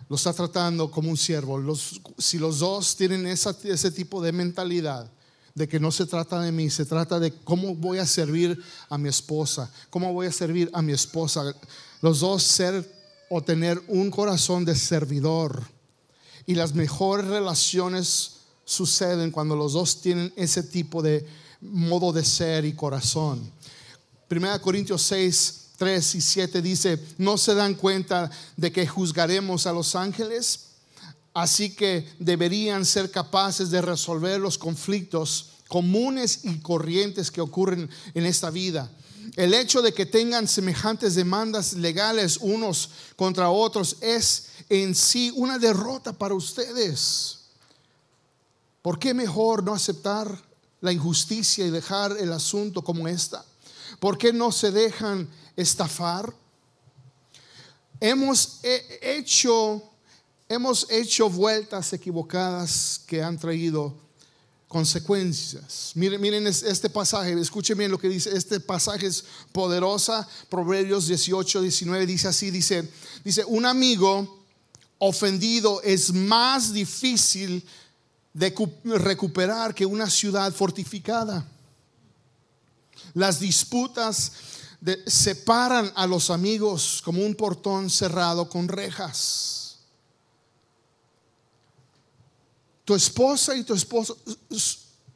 lo 0.07 0.15
está 0.15 0.33
tratando 0.33 0.89
como 0.89 1.09
un 1.09 1.17
siervo. 1.17 1.61
si 2.17 2.37
los 2.37 2.59
dos 2.59 2.95
tienen 2.95 3.27
ese 3.27 3.91
tipo 3.91 4.21
de 4.21 4.31
mentalidad, 4.31 5.09
de 5.59 5.67
que 5.67 5.77
no 5.77 5.91
se 5.91 6.05
trata 6.05 6.39
de 6.39 6.53
mí, 6.53 6.69
se 6.69 6.85
trata 6.85 7.19
de 7.19 7.33
cómo 7.33 7.75
voy 7.75 7.97
a 7.97 8.05
servir 8.05 8.57
a 8.87 8.97
mi 8.97 9.09
esposa, 9.09 9.69
cómo 9.89 10.13
voy 10.13 10.27
a 10.27 10.31
servir 10.31 10.69
a 10.71 10.81
mi 10.81 10.93
esposa. 10.93 11.53
Los 12.01 12.21
dos 12.21 12.43
ser 12.43 12.89
o 13.29 13.41
tener 13.41 13.83
un 13.89 14.09
corazón 14.09 14.63
de 14.63 14.73
servidor. 14.73 15.61
Y 16.45 16.55
las 16.55 16.73
mejores 16.73 17.27
relaciones 17.27 18.37
suceden 18.63 19.31
cuando 19.31 19.53
los 19.57 19.73
dos 19.73 19.99
tienen 19.99 20.31
ese 20.37 20.63
tipo 20.63 21.01
de 21.01 21.27
modo 21.59 22.13
de 22.13 22.23
ser 22.23 22.63
y 22.63 22.71
corazón. 22.71 23.51
Primera 24.29 24.59
Corintios 24.59 25.01
6, 25.01 25.71
3 25.75 26.15
y 26.15 26.21
7 26.21 26.61
dice, 26.61 27.03
¿no 27.17 27.37
se 27.37 27.53
dan 27.53 27.73
cuenta 27.73 28.31
de 28.55 28.71
que 28.71 28.87
juzgaremos 28.87 29.67
a 29.67 29.73
los 29.73 29.93
ángeles? 29.93 30.68
Así 31.33 31.75
que 31.75 32.07
deberían 32.19 32.85
ser 32.85 33.11
capaces 33.11 33.69
de 33.69 33.81
resolver 33.81 34.39
los 34.39 34.57
conflictos 34.57 35.51
comunes 35.67 36.41
y 36.43 36.59
corrientes 36.59 37.29
que 37.31 37.41
ocurren 37.41 37.89
en 38.13 38.25
esta 38.25 38.49
vida. 38.49 38.91
El 39.35 39.53
hecho 39.53 39.81
de 39.81 39.93
que 39.93 40.05
tengan 40.05 40.47
semejantes 40.47 41.15
demandas 41.15 41.73
legales 41.73 42.37
unos 42.41 42.89
contra 43.15 43.51
otros 43.51 43.97
es 44.01 44.47
en 44.69 44.95
sí 44.95 45.31
una 45.35 45.59
derrota 45.59 46.13
para 46.13 46.33
ustedes. 46.33 47.39
¿Por 48.81 48.97
qué 48.97 49.13
mejor 49.13 49.63
no 49.63 49.73
aceptar 49.73 50.43
la 50.81 50.91
injusticia 50.91 51.65
y 51.65 51.69
dejar 51.69 52.17
el 52.17 52.33
asunto 52.33 52.81
como 52.81 53.07
esta? 53.07 53.45
¿Por 53.99 54.17
qué 54.17 54.33
no 54.33 54.51
se 54.51 54.71
dejan 54.71 55.29
estafar? 55.55 56.33
Hemos 57.99 58.59
hecho 58.63 59.83
hemos 60.49 60.87
hecho 60.89 61.29
vueltas 61.29 61.93
equivocadas 61.93 63.01
que 63.05 63.21
han 63.21 63.37
traído 63.37 63.95
consecuencias. 64.67 65.91
Miren, 65.93 66.19
miren 66.19 66.47
este 66.47 66.89
pasaje, 66.89 67.39
escuchen 67.39 67.77
bien 67.77 67.91
lo 67.91 67.99
que 67.99 68.09
dice, 68.09 68.35
este 68.35 68.59
pasaje 68.59 69.05
es 69.05 69.23
poderosa, 69.51 70.27
Proverbios 70.49 71.07
18, 71.07 71.61
19 71.61 72.05
dice 72.05 72.27
así, 72.27 72.51
dice, 72.51 72.91
dice, 73.23 73.45
un 73.45 73.65
amigo 73.65 74.43
ofendido 74.97 75.81
es 75.83 76.11
más 76.11 76.73
difícil 76.73 77.63
de 78.33 78.53
recuperar 78.83 79.73
que 79.73 79.85
una 79.85 80.09
ciudad 80.09 80.51
fortificada. 80.53 81.47
Las 83.13 83.39
disputas 83.39 84.31
separan 85.05 85.91
a 85.95 86.05
los 86.07 86.29
amigos 86.29 87.01
como 87.03 87.23
un 87.23 87.35
portón 87.35 87.89
cerrado 87.89 88.49
con 88.49 88.67
rejas. 88.67 89.58
Tu 92.89 92.95
esposa 92.95 93.55
y 93.55 93.63
tu 93.63 93.75
esposo 93.75 94.17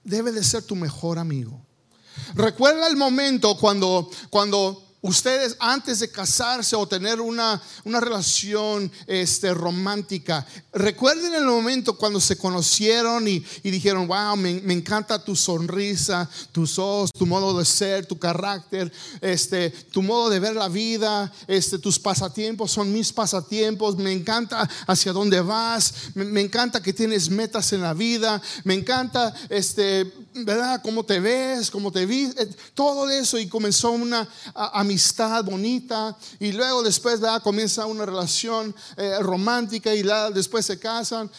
debe 0.03 0.31
de 0.31 0.43
ser 0.43 0.61
tu 0.61 0.75
mejor 0.75 1.17
amigo. 1.17 1.59
Recuerda 2.35 2.85
el 2.85 2.95
momento 2.95 3.57
cuando, 3.57 4.11
cuando 4.29 4.82
ustedes 5.03 5.57
antes 5.59 5.99
de 5.99 6.09
casarse 6.09 6.75
o 6.75 6.87
tener 6.87 7.19
una, 7.21 7.61
una 7.83 7.99
relación 7.99 8.91
este, 9.05 9.53
romántica, 9.53 10.47
recuerden 10.71 11.35
el 11.35 11.45
momento 11.45 11.97
cuando 11.97 12.19
se 12.19 12.37
conocieron 12.37 13.27
y, 13.27 13.39
dijeron, 13.63 14.07
wow, 14.07 14.35
me, 14.37 14.73
encanta 14.73 15.23
tu 15.23 15.35
sonrisa, 15.35 16.29
tus 16.51 16.79
ojos, 16.79 17.11
tu 17.11 17.25
modo 17.25 17.57
de 17.57 17.65
ser, 17.65 18.05
tu 18.05 18.17
carácter, 18.17 18.91
este, 19.19 19.69
tu 19.69 20.01
modo 20.01 20.29
de 20.29 20.39
ver 20.39 20.55
la 20.55 20.69
vida, 20.69 21.31
este, 21.47 21.77
tus 21.77 21.99
pasatiempos 21.99 22.71
son 22.71 22.91
mis 22.91 23.11
pasatiempos, 23.11 23.97
me 23.97 24.13
encanta 24.13 24.69
hacia 24.87 25.11
dónde 25.11 25.41
vas, 25.41 25.93
me, 26.15 26.23
me 26.23 26.41
encanta 26.41 26.81
que 26.81 26.93
tienes 26.93 27.29
metas 27.29 27.73
en 27.73 27.81
la 27.81 27.93
vida, 27.93 28.41
me 28.63 28.73
encanta 28.73 29.33
este, 29.49 30.11
¿verdad? 30.35 30.81
Cómo 30.81 31.03
te 31.03 31.19
ves, 31.19 31.69
cómo 31.69 31.91
te 31.91 32.05
ves, 32.05 32.35
eh, 32.37 32.55
todo 32.73 33.09
eso 33.09 33.37
y 33.37 33.47
comenzó 33.47 33.91
una 33.91 34.27
amistad 34.53 35.43
bonita 35.43 36.17
y 36.39 36.51
luego 36.51 36.83
después. 36.83 37.19
Comienza 37.43 37.85
una 37.85 38.05
relación 38.05 38.75
eh, 38.97 39.17
romántica 39.19 39.93
y 39.93 40.03
después 40.33 40.65
se 40.65 40.79
casan. 40.79 41.29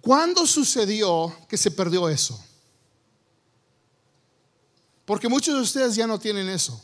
¿Cuándo 0.00 0.46
sucedió 0.46 1.34
que 1.48 1.56
se 1.56 1.70
perdió 1.70 2.08
eso? 2.08 2.38
Porque 5.04 5.28
muchos 5.28 5.54
de 5.54 5.62
ustedes 5.62 5.94
ya 5.94 6.06
no 6.06 6.18
tienen 6.18 6.48
eso, 6.48 6.80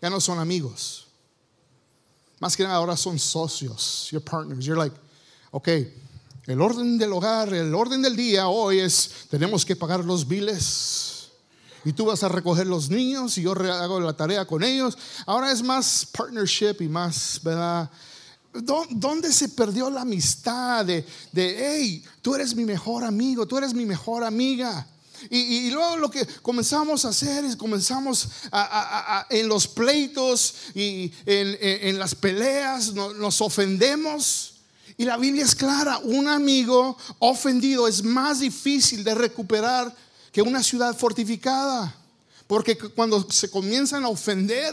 ya 0.00 0.10
no 0.10 0.20
son 0.20 0.38
amigos. 0.38 1.06
Más 2.40 2.56
que 2.56 2.64
nada 2.64 2.74
ahora 2.74 2.96
son 2.96 3.18
socios, 3.18 4.08
your 4.10 4.20
partners. 4.20 4.64
You're 4.64 4.76
like, 4.76 4.96
okay, 5.52 5.94
el 6.46 6.60
orden 6.60 6.98
del 6.98 7.12
hogar, 7.12 7.52
el 7.54 7.74
orden 7.74 8.02
del 8.02 8.16
día 8.16 8.48
hoy 8.48 8.80
es, 8.80 9.10
tenemos 9.30 9.64
que 9.64 9.76
pagar 9.76 10.04
los 10.04 10.26
biles. 10.26 11.28
Y 11.84 11.92
tú 11.92 12.06
vas 12.06 12.22
a 12.22 12.28
recoger 12.28 12.66
los 12.66 12.90
niños 12.90 13.36
y 13.38 13.42
yo 13.42 13.52
hago 13.52 14.00
la 14.00 14.12
tarea 14.12 14.44
con 14.44 14.62
ellos. 14.62 14.96
Ahora 15.26 15.50
es 15.50 15.62
más 15.62 16.06
partnership 16.06 16.76
y 16.80 16.88
más, 16.88 17.40
¿verdad? 17.42 17.90
¿Dónde 18.90 19.32
se 19.32 19.48
perdió 19.48 19.90
la 19.90 20.02
amistad 20.02 20.84
de, 20.84 21.04
de, 21.32 21.56
hey, 21.58 22.04
tú 22.20 22.34
eres 22.34 22.54
mi 22.54 22.64
mejor 22.64 23.02
amigo, 23.02 23.46
tú 23.46 23.58
eres 23.58 23.74
mi 23.74 23.86
mejor 23.86 24.22
amiga? 24.22 24.86
Y, 25.30 25.70
luego 25.70 25.96
lo 25.96 26.10
que 26.10 26.26
comenzamos 26.42 27.04
a 27.04 27.08
hacer 27.08 27.44
es 27.44 27.56
comenzamos 27.56 28.28
en 29.30 29.48
los 29.48 29.68
pleitos 29.68 30.54
y 30.74 31.12
en, 31.26 31.98
las 31.98 32.14
peleas, 32.14 32.92
nos 32.92 33.40
ofendemos. 33.40 34.51
Y 35.02 35.04
la 35.04 35.16
Biblia 35.16 35.44
es 35.44 35.56
clara, 35.56 35.98
un 35.98 36.28
amigo 36.28 36.96
ofendido 37.18 37.88
es 37.88 38.04
más 38.04 38.38
difícil 38.38 39.02
de 39.02 39.16
recuperar 39.16 39.92
que 40.30 40.40
una 40.40 40.62
ciudad 40.62 40.96
fortificada. 40.96 41.92
Porque 42.46 42.78
cuando 42.78 43.28
se 43.28 43.50
comienzan 43.50 44.04
a 44.04 44.08
ofender, 44.08 44.72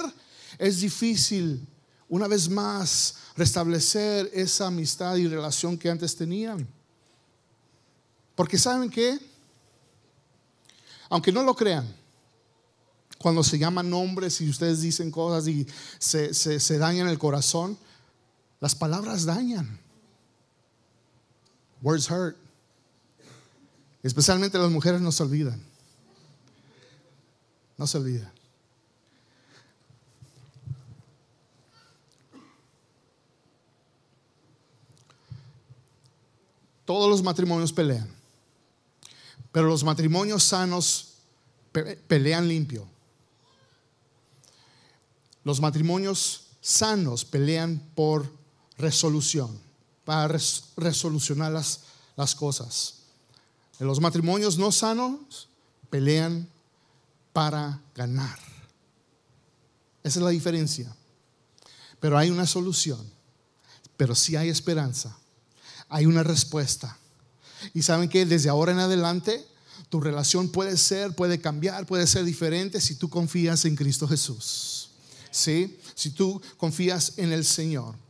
es 0.59 0.81
difícil 0.81 1.67
una 2.07 2.27
vez 2.27 2.47
más 2.47 3.15
restablecer 3.35 4.29
esa 4.31 4.67
amistad 4.67 5.15
y 5.15 5.27
relación 5.27 5.75
que 5.79 5.89
antes 5.89 6.15
tenían. 6.15 6.67
Porque 8.35 8.59
saben 8.59 8.91
qué? 8.91 9.17
Aunque 11.09 11.31
no 11.31 11.41
lo 11.41 11.55
crean, 11.55 11.91
cuando 13.17 13.43
se 13.43 13.57
llaman 13.57 13.89
nombres 13.89 14.39
y 14.41 14.47
ustedes 14.47 14.81
dicen 14.81 15.09
cosas 15.09 15.47
y 15.47 15.65
se, 15.97 16.35
se 16.35 16.77
dañan 16.77 17.07
el 17.07 17.17
corazón, 17.17 17.79
las 18.59 18.75
palabras 18.75 19.25
dañan. 19.25 19.88
Words 21.81 22.09
hurt. 22.09 22.37
Especialmente 24.03 24.57
las 24.57 24.71
mujeres 24.71 25.01
no 25.01 25.11
se 25.11 25.23
olvidan. 25.23 25.61
No 27.77 27.87
se 27.87 27.97
olvidan. 27.97 28.31
Todos 36.85 37.07
los 37.07 37.21
matrimonios 37.21 37.71
pelean, 37.71 38.09
pero 39.51 39.67
los 39.67 39.83
matrimonios 39.83 40.43
sanos 40.43 41.17
pelean 42.07 42.47
limpio. 42.47 42.87
Los 45.43 45.61
matrimonios 45.61 46.47
sanos 46.61 47.25
pelean 47.25 47.79
por 47.93 48.27
resolución 48.79 49.68
para 50.09 50.39
resolucionar 50.75 51.51
las, 51.51 52.33
cosas. 52.33 52.95
En 53.79 53.85
los 53.85 54.01
matrimonios 54.01 54.57
no 54.57 54.71
sanos 54.71 55.47
pelean 55.91 56.49
para 57.31 57.79
ganar. 57.93 58.39
Esa 60.03 60.17
es 60.17 60.23
la 60.23 60.31
diferencia. 60.31 60.91
Pero 61.99 62.17
hay 62.17 62.31
una 62.31 62.47
solución. 62.47 62.99
Pero 63.97 64.15
sí 64.15 64.35
hay 64.35 64.49
esperanza. 64.49 65.15
Hay 65.89 66.07
una 66.07 66.23
respuesta. 66.23 66.97
Y 67.75 67.83
saben 67.83 68.09
que 68.09 68.25
desde 68.25 68.49
ahora 68.49 68.71
en 68.71 68.79
adelante 68.79 69.45
tu 69.89 70.01
relación 70.01 70.49
puede 70.49 70.75
ser, 70.75 71.13
puede 71.13 71.39
cambiar, 71.39 71.85
puede 71.85 72.07
ser 72.07 72.25
diferente 72.25 72.81
si 72.81 72.95
tú 72.95 73.11
confías 73.11 73.63
en 73.65 73.75
Cristo 73.75 74.07
Jesús. 74.07 74.89
¿Sí? 75.29 75.77
Si 75.93 76.09
tú 76.09 76.41
confías 76.57 77.13
en 77.17 77.31
el 77.31 77.45
Señor. 77.45 78.08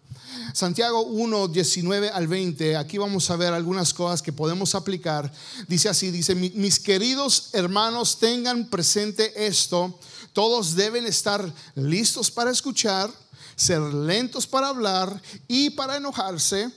Santiago 0.53 1.03
1, 1.03 1.47
19 1.47 2.09
al 2.09 2.27
20, 2.27 2.77
aquí 2.77 2.97
vamos 2.97 3.29
a 3.29 3.35
ver 3.35 3.53
algunas 3.53 3.93
cosas 3.93 4.21
que 4.21 4.33
podemos 4.33 4.75
aplicar. 4.75 5.31
Dice 5.67 5.89
así, 5.89 6.11
dice, 6.11 6.35
mis 6.35 6.79
queridos 6.79 7.49
hermanos, 7.53 8.19
tengan 8.19 8.65
presente 8.69 9.47
esto, 9.47 9.99
todos 10.33 10.75
deben 10.75 11.05
estar 11.05 11.53
listos 11.75 12.31
para 12.31 12.51
escuchar, 12.51 13.11
ser 13.55 13.81
lentos 13.81 14.47
para 14.47 14.69
hablar 14.69 15.21
y 15.47 15.71
para 15.71 15.97
enojarse, 15.97 16.71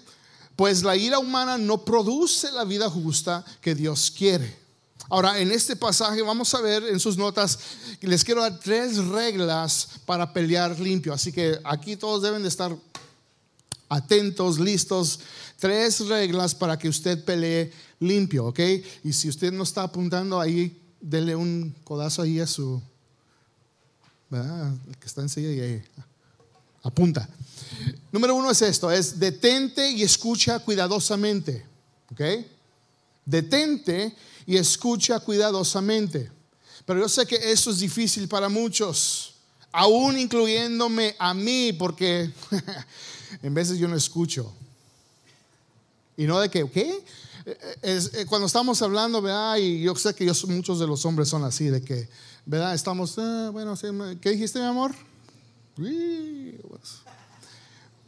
pues 0.57 0.83
la 0.83 0.97
ira 0.97 1.19
humana 1.19 1.59
no 1.59 1.85
produce 1.85 2.53
la 2.53 2.65
vida 2.65 2.91
justa 2.91 3.45
que 3.61 3.75
Dios 3.75 4.11
quiere. 4.11 4.63
Ahora, 5.09 5.39
en 5.39 5.53
este 5.53 5.77
pasaje 5.77 6.23
vamos 6.23 6.55
a 6.55 6.61
ver 6.61 6.85
en 6.85 6.99
sus 6.99 7.19
notas, 7.19 7.59
les 8.01 8.25
quiero 8.25 8.41
dar 8.41 8.59
tres 8.59 8.97
reglas 8.97 9.89
para 10.07 10.33
pelear 10.33 10.79
limpio. 10.81 11.13
Así 11.13 11.33
que 11.33 11.59
aquí 11.65 11.97
todos 11.97 12.23
deben 12.23 12.43
de 12.43 12.49
estar 12.49 12.75
atentos, 13.93 14.59
listos. 14.59 15.21
Tres 15.59 16.01
reglas 16.09 16.55
para 16.55 16.79
que 16.79 16.89
usted 16.89 17.25
pelee 17.25 17.73
limpio, 18.01 18.47
¿ok? 18.47 18.61
Y 19.05 19.13
si 19.13 19.29
usted 19.29 19.53
no 19.53 19.63
está 19.63 19.85
apuntando 19.85 20.41
ahí, 20.41 20.81
dele 21.01 21.37
un 21.37 21.75
codazo 21.85 22.23
ahí 22.23 22.41
a 22.41 22.47
su, 22.47 22.83
¿verdad? 24.31 24.73
El 24.89 24.97
que 24.97 25.07
está 25.07 25.21
enseguida 25.21 25.53
y 25.53 25.61
ahí, 25.61 25.83
apunta. 26.83 27.29
Número 28.11 28.35
uno 28.35 28.51
es 28.51 28.63
esto, 28.63 28.91
es 28.91 29.19
detente 29.19 29.91
y 29.91 30.03
escucha 30.03 30.59
cuidadosamente, 30.59 31.65
¿ok? 32.11 32.21
Detente 33.25 34.15
y 34.47 34.57
escucha 34.57 35.21
cuidadosamente. 35.21 36.31
Pero 36.85 37.01
yo 37.01 37.09
sé 37.09 37.27
que 37.27 37.37
eso 37.37 37.71
es 37.71 37.79
difícil 37.79 38.27
para 38.27 38.49
muchos, 38.49 39.35
aún 39.71 40.19
incluyéndome 40.19 41.15
a 41.19 41.33
mí, 41.33 41.73
porque 41.73 42.31
en 43.43 43.55
veces 43.55 43.79
yo 43.79 43.89
no 43.89 43.97
escucho. 43.97 44.53
Y 46.17 46.25
no 46.25 46.41
de 46.41 46.49
que, 46.51 46.69
¿qué? 46.71 47.05
Es, 47.83 48.15
eh, 48.15 48.27
cuando 48.27 48.47
estamos 48.47 48.81
hablando, 48.83 49.21
¿verdad? 49.21 49.57
Y 49.57 49.83
yo 49.83 49.95
sé 49.97 50.15
que 50.15 50.31
muchos 50.49 50.79
de 50.79 50.87
los 50.87 51.05
hombres 51.05 51.29
son 51.29 51.45
así, 51.45 51.67
de 51.67 51.83
que, 51.83 52.09
¿verdad? 52.47 52.75
Estamos, 52.75 53.19
ah, 53.19 53.51
bueno, 53.53 53.75
¿qué 54.21 54.31
dijiste, 54.31 54.59
mi 54.59 54.67
amor? 54.67 54.95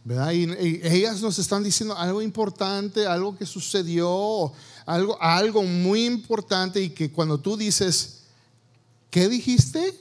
¿Verdad? 0.04 0.32
Y, 0.32 0.44
ellas 0.82 1.20
nos 1.22 1.38
están 1.38 1.64
diciendo 1.64 1.96
algo 1.96 2.20
importante, 2.20 3.06
algo 3.06 3.36
que 3.36 3.46
sucedió, 3.46 4.52
algo, 4.84 5.20
algo 5.20 5.62
muy 5.62 6.04
importante 6.04 6.80
y 6.80 6.90
que 6.90 7.10
cuando 7.10 7.38
tú 7.38 7.56
dices, 7.56 8.20
¿qué 9.10 9.28
dijiste? 9.28 9.98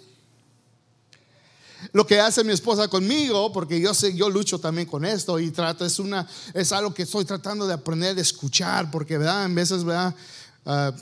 Lo 1.91 2.07
que 2.07 2.19
hace 2.19 2.43
mi 2.43 2.53
esposa 2.53 2.87
conmigo, 2.87 3.51
porque 3.51 3.79
yo 3.79 3.93
sé, 3.93 4.15
yo 4.15 4.29
lucho 4.29 4.59
también 4.59 4.87
con 4.87 5.05
esto 5.05 5.39
y 5.39 5.51
trato, 5.51 5.85
es 5.85 5.99
una, 5.99 6.27
es 6.53 6.71
algo 6.71 6.93
que 6.93 7.03
estoy 7.03 7.25
tratando 7.25 7.67
de 7.67 7.73
aprender, 7.73 8.15
de 8.15 8.21
escuchar, 8.21 8.89
porque, 8.89 9.17
¿verdad? 9.17 9.45
En 9.45 9.55
veces, 9.55 9.83
¿verdad? 9.83 10.15
Ah, 10.65 10.93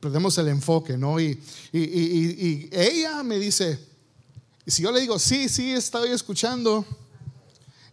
perdemos 0.00 0.36
el 0.38 0.48
enfoque, 0.48 0.96
¿no? 0.96 1.20
Y, 1.20 1.40
y, 1.72 2.68
ella 2.72 3.22
me 3.22 3.38
dice, 3.38 3.78
si 4.66 4.82
yo 4.82 4.92
le 4.92 5.00
digo, 5.00 5.18
sí, 5.18 5.48
sí, 5.48 5.72
estoy 5.72 6.10
escuchando, 6.10 6.84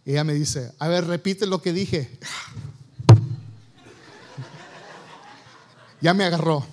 ella 0.04 0.24
me 0.24 0.34
dice, 0.34 0.72
a 0.78 0.88
ver, 0.88 1.06
repite 1.06 1.46
lo 1.46 1.60
que 1.60 1.72
dije. 1.72 2.18
ya 6.00 6.14
me 6.14 6.24
agarró, 6.24 6.64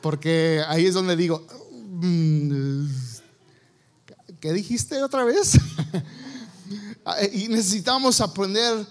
porque 0.00 0.62
ahí 0.66 0.86
es 0.86 0.94
donde 0.94 1.14
digo, 1.14 1.46
mm, 2.00 2.86
¿qué 4.44 4.52
dijiste 4.52 5.02
otra 5.02 5.24
vez? 5.24 5.52
y 7.32 7.48
necesitamos 7.48 8.20
aprender 8.20 8.86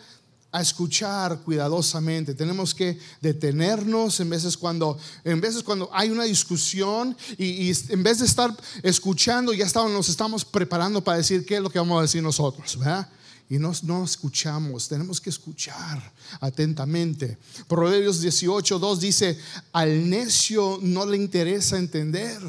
a 0.52 0.62
escuchar 0.64 1.42
cuidadosamente. 1.42 2.34
Tenemos 2.34 2.74
que 2.74 2.98
detenernos 3.22 4.20
en 4.20 4.32
veces 4.32 4.58
cuando, 4.58 4.98
en 5.24 5.40
veces 5.40 5.62
cuando 5.62 5.92
hay 5.94 6.10
una 6.10 6.24
discusión 6.24 7.16
y, 7.38 7.72
en 7.90 8.02
vez 8.02 8.18
de 8.18 8.26
estar 8.26 8.52
escuchando, 8.82 9.54
ya 9.54 9.68
estamos, 9.68 9.92
nos 9.92 10.10
estamos 10.10 10.44
preparando 10.44 11.04
para 11.04 11.18
decir 11.20 11.46
qué 11.46 11.58
es 11.58 11.62
lo 11.62 11.70
que 11.70 11.78
vamos 11.78 12.00
a 12.00 12.02
decir 12.02 12.24
nosotros, 12.24 12.76
¿verdad? 12.80 13.08
Y 13.48 13.60
no, 13.60 13.74
no 13.84 14.06
escuchamos, 14.06 14.88
tenemos 14.88 15.22
que 15.22 15.30
escuchar 15.30 16.02
atentamente. 16.40 17.38
Proverbios 17.68 18.22
18, 18.22 18.80
2 18.80 19.00
dice, 19.00 19.38
al 19.72 20.10
necio 20.10 20.80
no 20.82 21.06
le 21.06 21.18
interesa 21.18 21.78
entender, 21.78 22.42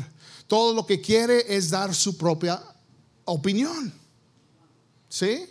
todo 0.47 0.73
lo 0.73 0.87
que 0.87 1.03
quiere 1.03 1.55
es 1.55 1.69
dar 1.69 1.95
su 1.95 2.17
propia 2.17 2.63
opinión. 3.25 3.93
¿Sí? 5.09 5.47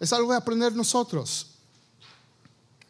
Es 0.00 0.12
algo 0.12 0.32
de 0.32 0.38
aprender 0.38 0.74
nosotros. 0.74 1.46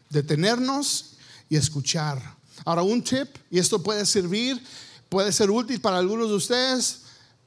Detenernos 0.09 1.13
y 1.49 1.55
escuchar. 1.55 2.21
Ahora, 2.63 2.81
un 2.81 3.03
tip, 3.03 3.27
y 3.51 3.59
esto 3.59 3.81
puede 3.81 4.05
servir, 4.05 4.61
puede 5.09 5.31
ser 5.31 5.51
útil 5.51 5.79
para 5.79 5.97
algunos 5.97 6.29
de 6.29 6.35
ustedes. 6.35 7.01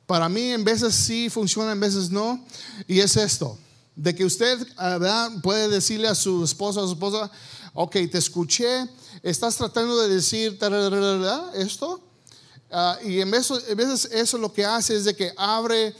Para 0.06 0.28
mí, 0.28 0.52
en 0.52 0.64
veces 0.64 0.94
sí 0.94 1.28
funciona, 1.28 1.72
en 1.72 1.80
veces 1.80 2.10
no. 2.10 2.44
Y 2.86 3.00
es 3.00 3.16
esto: 3.16 3.58
de 3.96 4.14
que 4.14 4.24
usted 4.24 4.66
ah, 4.76 5.30
puede 5.42 5.68
decirle 5.68 6.08
a 6.08 6.14
su 6.14 6.44
esposa, 6.44 6.80
a 6.80 6.84
su 6.84 6.92
esposa, 6.92 7.30
ok, 7.74 7.92
te 8.10 8.18
escuché, 8.18 8.88
estás 9.22 9.56
tratando 9.56 10.00
de 10.00 10.08
decir 10.14 10.58
esto. 11.54 12.07
Ah, 12.70 12.98
y 13.02 13.20
en 13.20 13.30
veces, 13.30 13.64
en 13.68 13.76
veces, 13.76 14.10
eso 14.12 14.36
lo 14.36 14.52
que 14.52 14.64
hace 14.64 14.94
es 14.94 15.04
de 15.04 15.16
que 15.16 15.32
abre, 15.36 15.94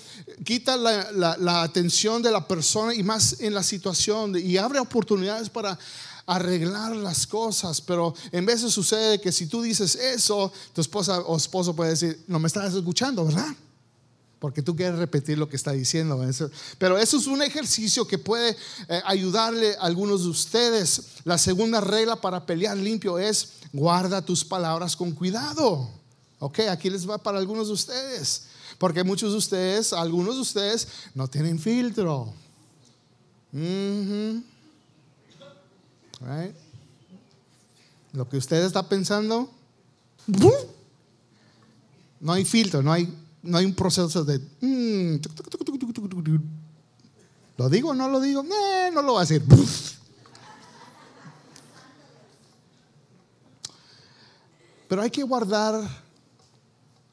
quita 0.45 0.77
la, 0.77 1.63
atención 1.63 2.21
de 2.23 2.31
la 2.31 2.47
persona 2.47 2.95
y 2.95 3.03
más 3.03 3.41
en 3.41 3.55
la 3.55 3.63
situación 3.63 4.37
y 4.37 4.59
abre 4.59 4.79
oportunidades 4.79 5.49
para 5.49 5.79
arreglar 6.27 6.95
las 6.95 7.27
cosas. 7.27 7.81
Pero 7.81 8.15
en 8.33 8.45
veces 8.45 8.73
sucede 8.73 9.21
que 9.21 9.33
si 9.33 9.47
tú 9.47 9.63
dices 9.63 9.95
eso, 9.95 10.53
tu 10.75 10.83
esposa 10.83 11.21
o 11.21 11.37
esposo 11.39 11.75
puede 11.75 11.91
decir, 11.91 12.23
no 12.27 12.39
me 12.39 12.49
estás 12.49 12.75
escuchando, 12.75 13.25
¿verdad? 13.25 13.49
Porque 14.39 14.63
tú 14.63 14.77
quieres 14.77 14.99
repetir 14.99 15.39
lo 15.39 15.49
que 15.49 15.57
está 15.57 15.73
diciendo. 15.73 16.23
Pero 16.77 16.99
eso 16.99 17.17
es 17.17 17.27
un 17.27 17.41
ejercicio 17.43 18.07
que 18.07 18.19
puede 18.19 18.57
eh, 18.89 19.01
ayudarle 19.07 19.75
a 19.77 19.87
algunos 19.87 20.23
de 20.23 20.29
ustedes. 20.29 21.03
La 21.25 21.39
segunda 21.39 21.81
regla 21.81 22.17
para 22.17 22.45
pelear 22.45 22.77
limpio 22.77 23.19
es 23.19 23.55
guarda 23.73 24.21
tus 24.21 24.45
palabras 24.45 24.95
con 24.95 25.13
cuidado. 25.13 25.98
Ok, 26.41 26.61
aquí 26.71 26.89
les 26.89 27.09
va 27.09 27.19
para 27.19 27.39
algunos 27.39 27.67
de 27.69 27.73
ustedes. 27.73 28.45
Porque 28.79 29.03
muchos 29.03 29.33
de 29.33 29.39
ustedes, 29.39 29.93
algunos 29.93 30.37
de 30.37 30.41
ustedes, 30.43 30.89
no 31.15 31.27
tienen 31.29 31.59
filtro. 31.59 32.33
Lo 38.13 38.29
que 38.29 38.37
usted 38.37 38.65
está 38.65 38.89
pensando, 38.89 39.51
no 42.21 42.33
hay 42.33 42.45
filtro, 42.45 42.83
no 42.83 42.93
hay, 42.93 43.13
no 43.43 43.59
hay 43.59 43.65
un 43.65 43.75
proceso 43.75 44.25
de... 44.25 44.41
¿Lo 47.57 47.69
digo 47.69 47.91
o 47.91 47.95
no 47.95 48.09
lo 48.09 48.21
digo? 48.21 48.45
no 48.45 49.03
lo 49.03 49.13
voy 49.13 49.19
a 49.19 49.21
decir. 49.27 49.43
Pero 54.89 55.03
hay 55.03 55.11
que 55.11 55.23
guardar 55.23 56.08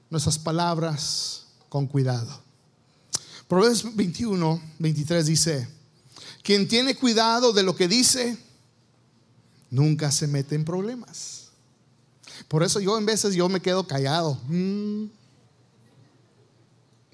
nuestras 0.10 0.39
palabras 0.39 1.46
con 1.70 1.88
cuidado. 1.88 2.41
Proverbios 3.48 3.96
21, 3.96 4.62
23 4.80 5.26
dice, 5.26 5.68
quien 6.41 6.68
tiene 6.68 6.96
cuidado 6.96 7.54
de 7.54 7.63
lo 7.63 7.76
que 7.76 7.88
dice, 7.88 8.38
nunca 9.70 10.12
se 10.12 10.28
mete 10.28 10.56
en 10.56 10.65
problemas. 10.65 11.50
Por 12.48 12.63
eso 12.63 12.80
yo 12.80 12.98
en 12.98 13.06
veces 13.06 13.36
yo 13.36 13.50
me 13.50 13.62
quedo 13.62 13.86
callado. 13.86 14.39
Mm, 14.48 15.06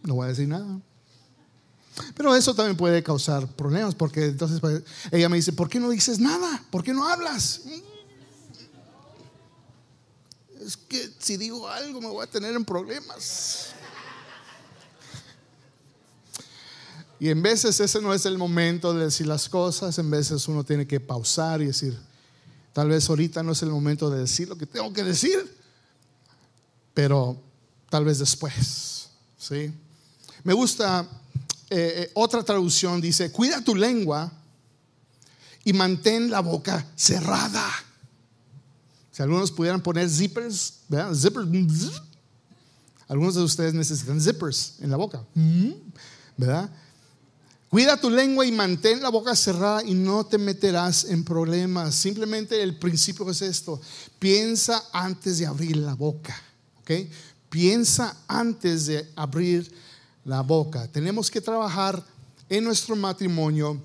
no 0.04 0.16
voy 0.16 0.26
a 0.26 0.30
decir 0.30 0.48
nada. 0.48 0.80
Pero 2.16 2.36
eso 2.36 2.56
también 2.56 2.78
puede 2.78 3.04
causar 3.04 3.48
problemas 3.48 3.96
porque 3.96 4.26
entonces 4.26 4.60
pues, 4.60 4.84
ella 5.12 5.30
me 5.30 5.38
dice, 5.38 5.54
¿por 5.54 5.70
qué 5.70 5.80
no 5.80 5.90
dices 5.90 6.20
nada? 6.20 6.64
¿Por 6.70 6.84
qué 6.84 6.94
no 6.94 7.08
hablas? 7.08 7.62
Es 10.72 10.78
que 10.78 11.12
si 11.20 11.36
digo 11.36 11.68
algo 11.68 12.00
me 12.00 12.08
voy 12.08 12.24
a 12.24 12.30
tener 12.30 12.56
en 12.56 12.64
problemas. 12.64 13.74
Y 17.20 17.30
en 17.30 17.42
veces 17.42 17.80
ese 17.80 18.02
no 18.02 18.14
es 18.14 18.26
el 18.26 18.38
momento 18.38 18.94
de 18.94 19.04
decir 19.04 19.28
las 19.28 19.50
cosas, 19.50 19.98
en 20.00 20.10
veces 20.10 20.48
uno 20.48 20.64
tiene 20.64 20.88
que 20.88 21.02
pausar 21.02 21.62
y 21.62 21.66
decir, 21.66 21.96
tal 22.72 22.88
vez 22.88 23.10
ahorita 23.10 23.44
no 23.44 23.52
es 23.52 23.62
el 23.62 23.70
momento 23.70 24.10
de 24.10 24.22
decir 24.22 24.48
lo 24.48 24.58
que 24.58 24.66
tengo 24.66 24.92
que 24.94 25.04
decir, 25.04 25.56
pero 26.94 27.38
tal 27.90 28.06
vez 28.06 28.18
después. 28.20 29.10
¿sí? 29.38 29.74
Me 30.44 30.54
gusta, 30.54 31.06
eh, 31.70 31.94
eh, 31.98 32.12
otra 32.16 32.44
traducción 32.44 33.02
dice, 33.02 33.30
cuida 33.30 33.62
tu 33.62 33.76
lengua 33.76 34.32
y 35.66 35.74
mantén 35.74 36.32
la 36.32 36.40
boca 36.40 36.88
cerrada. 36.96 37.70
Si 39.12 39.22
algunos 39.22 39.52
pudieran 39.52 39.82
poner 39.82 40.10
zippers, 40.10 40.80
¿verdad? 40.88 41.14
Zippers, 41.14 41.48
algunos 43.08 43.36
de 43.36 43.42
ustedes 43.42 43.74
necesitan 43.74 44.22
zippers 44.22 44.76
en 44.80 44.90
la 44.90 44.98
boca, 44.98 45.26
¿verdad? 46.38 46.70
Cuida 47.72 47.96
tu 47.96 48.10
lengua 48.10 48.46
y 48.46 48.52
mantén 48.52 49.02
la 49.02 49.10
boca 49.10 49.34
cerrada 49.34 49.82
y 49.84 49.94
no 49.94 50.26
te 50.26 50.38
meterás 50.38 51.06
en 51.06 51.24
problemas. 51.24 51.96
Simplemente 51.96 52.62
el 52.62 52.78
principio 52.78 53.30
es 53.30 53.42
esto. 53.42 53.80
Piensa 54.20 54.84
antes 54.92 55.38
de 55.38 55.46
abrir 55.46 55.78
la 55.78 55.94
boca. 55.94 56.36
¿ok? 56.82 56.92
Piensa 57.50 58.18
antes 58.28 58.88
de 58.88 59.10
abrir 59.16 59.74
la 60.26 60.42
boca. 60.42 60.86
Tenemos 60.90 61.32
que 61.32 61.40
trabajar 61.40 62.04
en 62.50 62.66
nuestro 62.66 62.94
matrimonio 62.98 63.82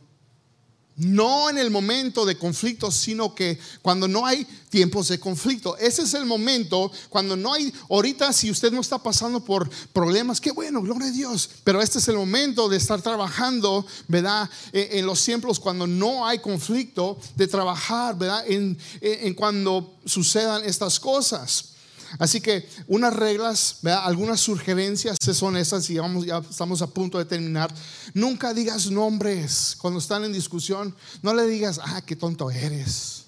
no 0.97 1.51
en 1.51 1.59
el 1.59 1.71
momento 1.71 2.25
de 2.25 2.39
conflicto, 2.39 2.91
sino 2.91 3.35
que 3.35 3.59
cuando 3.83 4.09
no 4.09 4.25
hay 4.25 4.47
tiempos 4.71 5.09
de 5.09 5.21
conflicto. 5.21 5.77
Ese 5.77 6.03
es 6.03 6.15
el 6.15 6.27
momento 6.27 6.91
cuando 7.09 7.37
no 7.37 7.53
hay, 7.53 7.73
ahorita 7.91 8.33
si 8.33 8.51
usted 8.51 8.73
no 8.73 8.81
está 8.81 8.99
pasando 8.99 9.45
por 9.45 9.69
problemas, 9.93 10.41
qué 10.41 10.51
bueno, 10.51 10.83
gloria 10.83 11.09
a 11.09 11.13
Dios. 11.13 11.51
Pero 11.65 11.81
este 11.81 11.99
es 11.99 12.09
el 12.09 12.17
momento 12.17 12.69
de 12.69 12.77
estar 12.77 13.01
trabajando, 13.03 13.87
¿verdad? 14.09 14.49
E, 14.73 14.99
en, 14.99 15.07
los 15.07 15.23
tiempos 15.25 15.61
cuando 15.61 15.87
no 15.87 16.27
hay 16.27 16.39
conflicto, 16.39 17.19
de 17.35 17.47
trabajar, 17.47 18.17
¿verdad? 18.17 18.45
En, 18.47 18.79
en 19.01 19.35
cuando 19.35 19.99
sucedan 20.05 20.65
estas 20.65 20.99
cosas. 20.99 21.76
Así 22.19 22.41
que 22.41 22.69
unas 22.87 23.15
reglas, 23.15 23.81
algunas 23.85 24.41
sugerencias 24.41 25.17
son 25.33 25.57
esas 25.57 25.89
y 25.91 25.99
vamos, 25.99 26.27
ya 26.27 26.39
estamos 26.39 26.83
a 26.83 26.87
punto 26.87 27.19
de 27.19 27.25
terminar. 27.25 27.73
Nunca 28.15 28.55
digas 28.55 28.91
nombres 28.91 29.77
cuando 29.79 29.99
están 29.99 30.25
en 30.25 30.33
discusión. 30.33 30.95
No 31.23 31.35
le 31.35 31.47
digas, 31.47 31.81
ah, 31.83 32.03
qué 32.05 32.17
tonto 32.17 32.51
eres. 32.51 33.25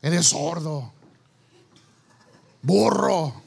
Eres 0.00 0.26
sordo. 0.26 0.92
Burro. 2.62 3.42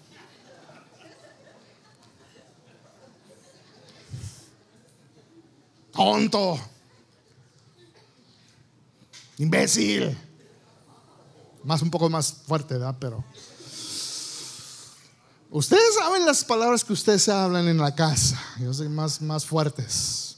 Tonto. 5.91 6.59
Imbécil. 9.39 10.15
Más 11.63 11.81
un 11.81 11.89
poco 11.89 12.09
más 12.09 12.31
fuerte, 12.45 12.75
¿verdad? 12.75 12.95
Pero 12.99 13.23
Ustedes 15.49 15.95
saben 15.95 16.25
las 16.25 16.43
palabras 16.43 16.83
que 16.83 16.93
ustedes 16.93 17.29
hablan 17.29 17.67
en 17.67 17.77
la 17.77 17.95
casa, 17.95 18.41
yo 18.59 18.73
sé 18.73 18.89
más, 18.89 19.21
más 19.21 19.45
fuertes. 19.45 20.37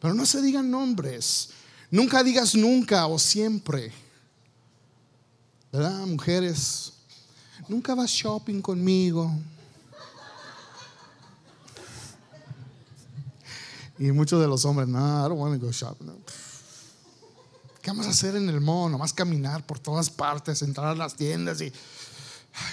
Pero 0.00 0.12
no 0.12 0.26
se 0.26 0.42
digan 0.42 0.70
nombres. 0.70 1.50
Nunca 1.90 2.22
digas 2.22 2.54
nunca 2.54 3.06
o 3.06 3.18
siempre. 3.18 3.90
¿Verdad, 5.72 6.06
mujeres? 6.06 6.92
Nunca 7.68 7.94
vas 7.94 8.10
shopping 8.10 8.60
conmigo. 8.60 9.30
Y 13.98 14.10
muchos 14.12 14.40
de 14.40 14.48
los 14.48 14.64
hombres, 14.64 14.88
no, 14.88 14.98
I 14.98 15.28
don't 15.28 15.40
want 15.40 15.58
to 15.58 15.66
go 15.66 15.72
shopping. 15.72 16.10
¿Qué 17.80 17.90
vamos 17.90 18.06
a 18.06 18.10
hacer 18.10 18.36
en 18.36 18.48
el 18.48 18.60
mall? 18.60 18.90
Nomás 18.90 19.12
caminar 19.12 19.64
por 19.64 19.78
todas 19.78 20.10
partes, 20.10 20.62
entrar 20.62 20.88
a 20.88 20.94
las 20.94 21.14
tiendas 21.14 21.60
y 21.60 21.72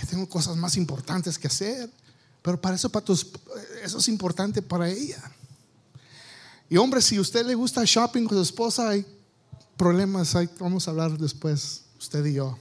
tengo 0.09 0.27
cosas 0.27 0.55
más 0.55 0.77
importantes 0.77 1.37
que 1.37 1.47
hacer. 1.47 1.89
Pero 2.41 2.59
para 2.59 2.75
eso, 2.75 2.89
para 2.89 3.05
tus, 3.05 3.27
eso 3.83 3.97
es 3.99 4.07
importante 4.07 4.61
para 4.61 4.89
ella. 4.89 5.21
Y 6.69 6.77
hombre, 6.77 7.01
si 7.01 7.19
usted 7.19 7.45
le 7.45 7.55
gusta 7.55 7.83
shopping 7.85 8.25
con 8.25 8.37
su 8.37 8.43
esposa, 8.43 8.89
hay 8.89 9.05
problemas, 9.77 10.35
hay, 10.35 10.49
vamos 10.59 10.87
a 10.87 10.91
hablar 10.91 11.17
después, 11.17 11.81
usted 11.99 12.25
y 12.25 12.33
yo, 12.35 12.57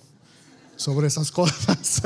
sobre 0.76 1.06
esas 1.06 1.30
cosas. 1.32 2.02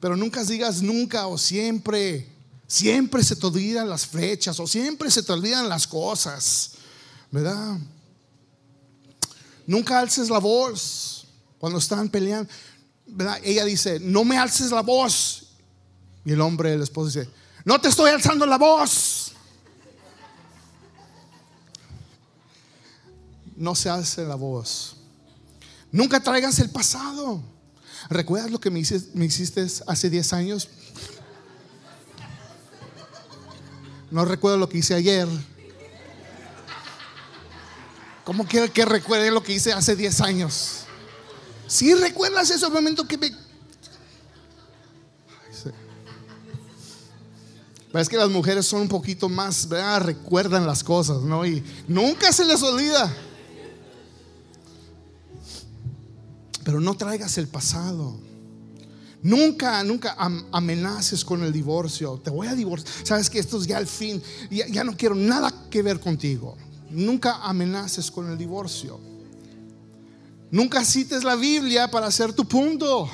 Pero 0.00 0.16
nunca 0.16 0.44
digas 0.44 0.82
nunca 0.82 1.26
o 1.26 1.36
siempre. 1.38 2.28
Siempre 2.66 3.22
se 3.22 3.36
te 3.36 3.46
olvidan 3.46 3.90
las 3.90 4.06
fechas 4.06 4.58
o 4.58 4.66
siempre 4.66 5.10
se 5.10 5.22
te 5.22 5.30
olvidan 5.30 5.68
las 5.68 5.86
cosas. 5.86 6.72
¿verdad? 7.32 7.78
Nunca 9.66 9.98
alces 9.98 10.28
la 10.28 10.38
voz 10.38 11.21
cuando 11.62 11.78
están 11.78 12.08
peleando. 12.08 12.52
Ella 13.44 13.64
dice, 13.64 14.00
no 14.00 14.24
me 14.24 14.36
alces 14.36 14.72
la 14.72 14.82
voz. 14.82 15.52
Y 16.24 16.32
el 16.32 16.40
hombre, 16.40 16.72
el 16.72 16.82
esposo 16.82 17.06
dice, 17.06 17.30
no 17.64 17.80
te 17.80 17.86
estoy 17.86 18.10
alzando 18.10 18.44
la 18.46 18.58
voz. 18.58 19.30
No 23.54 23.76
se 23.76 23.88
alce 23.88 24.24
la 24.24 24.34
voz. 24.34 24.96
Nunca 25.92 26.18
traigas 26.18 26.58
el 26.58 26.68
pasado. 26.68 27.40
¿Recuerdas 28.10 28.50
lo 28.50 28.58
que 28.58 28.68
me 28.68 28.80
hiciste, 28.80 29.16
me 29.16 29.26
hiciste 29.26 29.64
hace 29.86 30.10
10 30.10 30.32
años? 30.32 30.68
No 34.10 34.24
recuerdo 34.24 34.58
lo 34.58 34.68
que 34.68 34.78
hice 34.78 34.94
ayer. 34.94 35.28
¿Cómo 38.24 38.48
quiere 38.48 38.68
que 38.68 38.84
recuerde 38.84 39.30
lo 39.30 39.44
que 39.44 39.52
hice 39.52 39.72
hace 39.72 39.94
10 39.94 40.20
años? 40.22 40.81
Si 41.72 41.94
recuerdas 41.94 42.50
ese 42.50 42.68
momento 42.68 43.08
que 43.08 43.16
me... 43.16 43.32
Es 47.94 48.08
que 48.10 48.18
las 48.18 48.28
mujeres 48.28 48.66
son 48.66 48.82
un 48.82 48.88
poquito 48.88 49.30
más, 49.30 49.70
recuerdan 50.00 50.66
las 50.66 50.84
cosas, 50.84 51.22
¿no? 51.22 51.46
Y 51.46 51.64
nunca 51.88 52.30
se 52.30 52.44
les 52.44 52.62
olvida. 52.62 53.10
Pero 56.62 56.78
no 56.78 56.94
traigas 56.94 57.38
el 57.38 57.48
pasado. 57.48 58.20
Nunca, 59.22 59.82
nunca 59.82 60.14
amenaces 60.52 61.24
con 61.24 61.42
el 61.42 61.54
divorcio. 61.54 62.20
Te 62.22 62.28
voy 62.28 62.48
a 62.48 62.54
divorciar. 62.54 63.06
Sabes 63.06 63.30
que 63.30 63.38
esto 63.38 63.58
es 63.58 63.66
ya 63.66 63.78
el 63.78 63.86
fin. 63.86 64.22
Ya 64.50 64.84
no 64.84 64.94
quiero 64.94 65.14
nada 65.14 65.50
que 65.70 65.80
ver 65.80 66.00
contigo. 66.00 66.54
Nunca 66.90 67.36
amenaces 67.36 68.10
con 68.10 68.30
el 68.30 68.36
divorcio. 68.36 69.11
Nunca 70.52 70.84
cites 70.84 71.24
la 71.24 71.34
Biblia 71.34 71.90
para 71.90 72.08
hacer 72.08 72.34
tu 72.34 72.46
punto. 72.46 73.08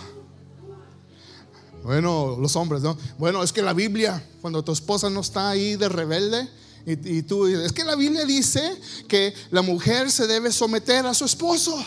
Bueno, 1.84 2.36
los 2.36 2.57
hombres, 2.57 2.82
¿no? 2.82 2.99
Bueno, 3.16 3.45
es 3.45 3.53
que 3.53 3.62
la 3.62 3.72
Biblia, 3.72 4.20
cuando 4.41 4.64
tu 4.64 4.72
esposa 4.72 5.09
no 5.09 5.20
está 5.20 5.49
ahí 5.49 5.76
de 5.76 5.89
rebelde, 5.89 6.49
y, 6.84 7.22
tú 7.22 7.47
dices, 7.47 7.66
es 7.66 7.72
que 7.72 7.84
la 7.84 7.95
Biblia 7.95 8.24
dice 8.24 8.76
que 9.07 9.32
la 9.51 9.62
mujer 9.62 10.11
se 10.11 10.26
debe 10.26 10.51
someter 10.51 11.07
a 11.07 11.14
su 11.14 11.26
esposo. 11.26 11.78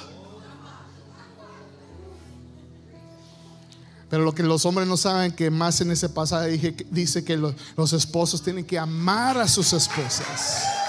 Pero 4.10 4.24
lo 4.24 4.34
que 4.34 4.44
los 4.44 4.66
hombres 4.66 4.88
no 4.88 4.96
saben 4.96 5.34
que 5.34 5.50
más 5.52 5.82
en 5.82 5.92
ese 5.92 6.08
pasaje 6.08 6.76
dice 6.92 7.26
que 7.26 7.36
los, 7.36 7.56
los 7.76 7.92
esposos 7.92 8.42
tienen 8.42 8.64
que 8.64 8.80
amar 8.80 9.38
a 9.38 9.50
sus 9.50 9.74
esposas. 9.74 10.81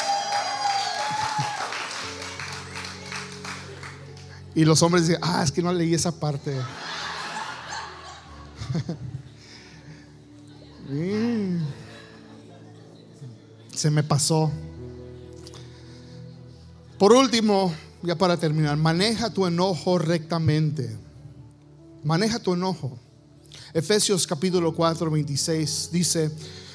Y 4.55 4.65
los 4.65 4.83
hombres 4.83 5.07
dicen, 5.09 5.23
ah, 5.23 5.43
es 5.43 5.51
que 5.51 5.63
no 5.63 5.73
leí 5.73 5.95
esa 5.95 6.13
parte. 6.13 6.55
Se 13.75 13.91
me 13.91 14.03
pasó. 14.03 14.53
Por 16.99 17.13
último, 17.15 17.73
ya 18.03 18.17
para 18.17 18.37
terminar, 18.37 18.77
maneja 18.77 19.31
tu 19.31 19.47
enojo 19.47 19.99
rectamente. 19.99 20.97
Maneja 22.05 22.39
tu 22.39 22.53
enojo. 22.53 22.99
Efesios 23.73 24.27
capítulo 24.27 24.75
4, 24.75 25.11
26 25.11 25.89
dice, 25.93 26.31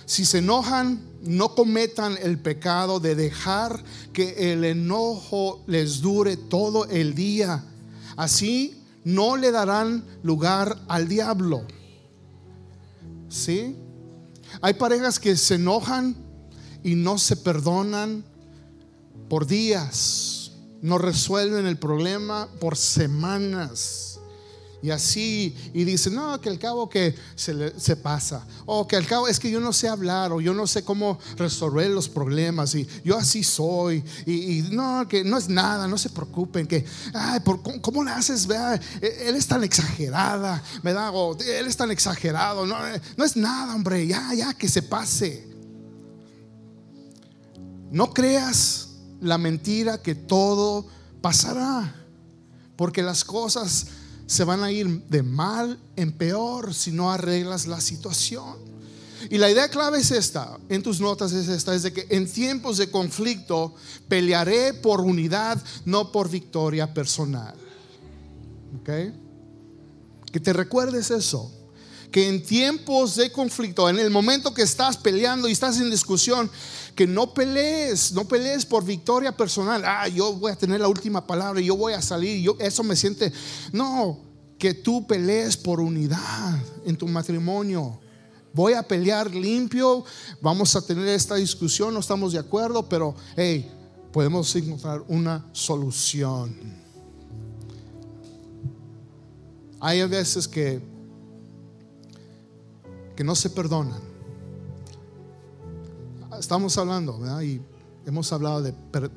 si 0.07 0.23
se 0.23 0.37
enojan, 0.37 1.01
no 1.21 1.53
cometan 1.53 2.17
el 2.21 2.39
pecado 2.39 3.01
de 3.01 3.13
dejar 3.13 3.83
que 4.13 4.53
el 4.53 4.63
enojo 4.63 5.61
les 5.67 5.99
dure 5.99 6.37
todo 6.37 6.85
el 6.85 7.13
día. 7.13 7.65
Así 8.15 8.81
no 9.03 9.35
le 9.35 9.51
darán 9.51 10.05
lugar 10.23 10.79
al 10.87 11.09
diablo. 11.09 11.67
¿Sí? 13.27 13.75
Hay 14.61 14.75
parejas 14.75 15.19
que 15.19 15.35
se 15.35 15.55
enojan 15.55 16.15
y 16.85 16.95
no 16.95 17.17
se 17.17 17.35
perdonan 17.35 18.23
por 19.27 19.45
días, 19.45 20.53
no 20.81 20.97
resuelven 20.97 21.65
el 21.65 21.77
problema 21.77 22.47
por 22.61 22.77
semanas. 22.77 24.06
Y 24.79 24.91
así, 24.91 25.55
y 25.73 25.83
dice, 25.85 26.11
no, 26.11 26.39
que 26.39 26.49
al 26.49 26.59
cabo 26.59 26.87
que 26.87 27.15
se, 27.35 27.79
se, 27.79 27.95
pasa, 27.95 28.45
o 28.67 28.87
que 28.87 28.95
al 28.95 29.07
cabo 29.07 29.27
es 29.27 29.39
que 29.39 29.49
yo 29.49 29.59
no 29.59 29.73
sé 29.73 29.87
hablar, 29.87 30.31
o 30.31 30.39
yo 30.39 30.53
no 30.53 30.67
sé 30.67 30.83
cómo 30.83 31.17
resolver 31.35 31.89
los 31.89 32.07
problemas, 32.07 32.75
y 32.75 32.87
yo 33.03 33.17
así 33.17 33.43
soy, 33.43 34.03
y, 34.27 34.61
no, 34.71 35.07
que 35.07 35.23
no 35.23 35.39
es 35.39 35.49
nada, 35.49 35.87
no 35.87 35.97
se 35.97 36.11
preocupen, 36.11 36.67
que, 36.67 36.85
ay, 37.15 37.39
por, 37.39 37.59
¿cómo, 37.81 38.03
le 38.03 38.11
haces? 38.11 38.45
Vea, 38.45 38.79
él 39.01 39.35
es 39.35 39.47
tan 39.47 39.63
exagerada, 39.63 40.61
¿verdad? 40.83 41.09
O 41.11 41.35
él 41.35 41.65
es 41.65 41.75
tan 41.75 41.89
exagerado, 41.89 42.67
no, 42.67 42.77
no 43.17 43.25
es 43.25 43.35
nada, 43.35 43.73
hombre, 43.73 44.05
ya, 44.05 44.31
ya, 44.35 44.53
que 44.53 44.69
se 44.69 44.83
pase. 44.83 45.47
No 47.89 48.13
creas 48.13 48.89
la 49.21 49.39
mentira 49.39 50.03
que 50.03 50.13
todo 50.13 50.85
pasará, 51.19 51.95
porque 52.75 53.01
las 53.01 53.23
cosas 53.23 53.87
se 54.27 54.43
van 54.43 54.63
a 54.63 54.71
ir 54.71 55.03
de 55.05 55.23
mal 55.23 55.79
en 55.95 56.11
peor 56.11 56.73
si 56.73 56.91
no 56.91 57.11
arreglas 57.11 57.65
la 57.65 57.81
situación. 57.81 58.55
Y 59.29 59.39
la 59.39 59.49
idea 59.49 59.69
clave 59.69 59.99
es 59.99 60.11
esta, 60.11 60.57
en 60.69 60.83
tus 60.83 61.01
notas 61.01 61.31
es 61.33 61.47
esta, 61.47 61.73
es 61.73 61.83
de 61.83 61.91
que 61.91 62.05
en 62.09 62.31
tiempos 62.31 62.77
de 62.77 62.91
conflicto 62.91 63.73
pelearé 64.07 64.73
por 64.73 65.01
unidad, 65.01 65.61
no 65.85 66.11
por 66.11 66.29
victoria 66.29 66.93
personal. 66.93 67.55
¿Ok? 68.79 68.89
Que 70.31 70.39
te 70.39 70.53
recuerdes 70.53 71.09
eso 71.09 71.51
que 72.11 72.27
en 72.27 72.41
tiempos 72.41 73.15
de 73.15 73.31
conflicto, 73.31 73.89
en 73.89 73.99
el 73.99 74.09
momento 74.09 74.53
que 74.53 74.61
estás 74.61 74.97
peleando 74.97 75.47
y 75.47 75.51
estás 75.51 75.79
en 75.79 75.89
discusión, 75.89 76.49
que 76.95 77.05
no 77.05 77.33
pelees, 77.33 78.13
no 78.13 78.27
pelees 78.27 78.65
por 78.65 78.83
victoria 78.83 79.35
personal. 79.35 79.83
Ah, 79.85 80.07
yo 80.07 80.33
voy 80.33 80.51
a 80.51 80.55
tener 80.55 80.79
la 80.79 80.87
última 80.87 81.25
palabra, 81.25 81.61
yo 81.61 81.75
voy 81.75 81.93
a 81.93 82.01
salir, 82.01 82.41
yo 82.41 82.55
eso 82.59 82.83
me 82.83 82.95
siente. 82.95 83.31
No, 83.71 84.19
que 84.57 84.73
tú 84.73 85.05
pelees 85.05 85.55
por 85.57 85.79
unidad 85.79 86.59
en 86.85 86.97
tu 86.97 87.07
matrimonio. 87.07 87.99
Voy 88.53 88.73
a 88.73 88.81
pelear 88.81 89.29
limpio, 89.29 90.03
vamos 90.41 90.75
a 90.75 90.81
tener 90.81 91.07
esta 91.09 91.35
discusión, 91.35 91.93
no 91.93 91.99
estamos 91.99 92.33
de 92.33 92.39
acuerdo, 92.39 92.89
pero 92.89 93.13
hey, 93.35 93.71
podemos 94.11 94.55
encontrar 94.55 95.03
una 95.07 95.45
solución. 95.51 96.55
Hay 99.79 100.01
veces 100.07 100.47
que 100.47 100.81
que 103.17 103.23
no 103.23 103.35
se 103.35 103.49
perdonan. 103.49 103.99
Estamos 106.39 106.77
hablando. 106.77 107.19
Y 107.43 107.59
hemos 108.05 108.31
hablado 108.31 108.61
de 108.61 108.71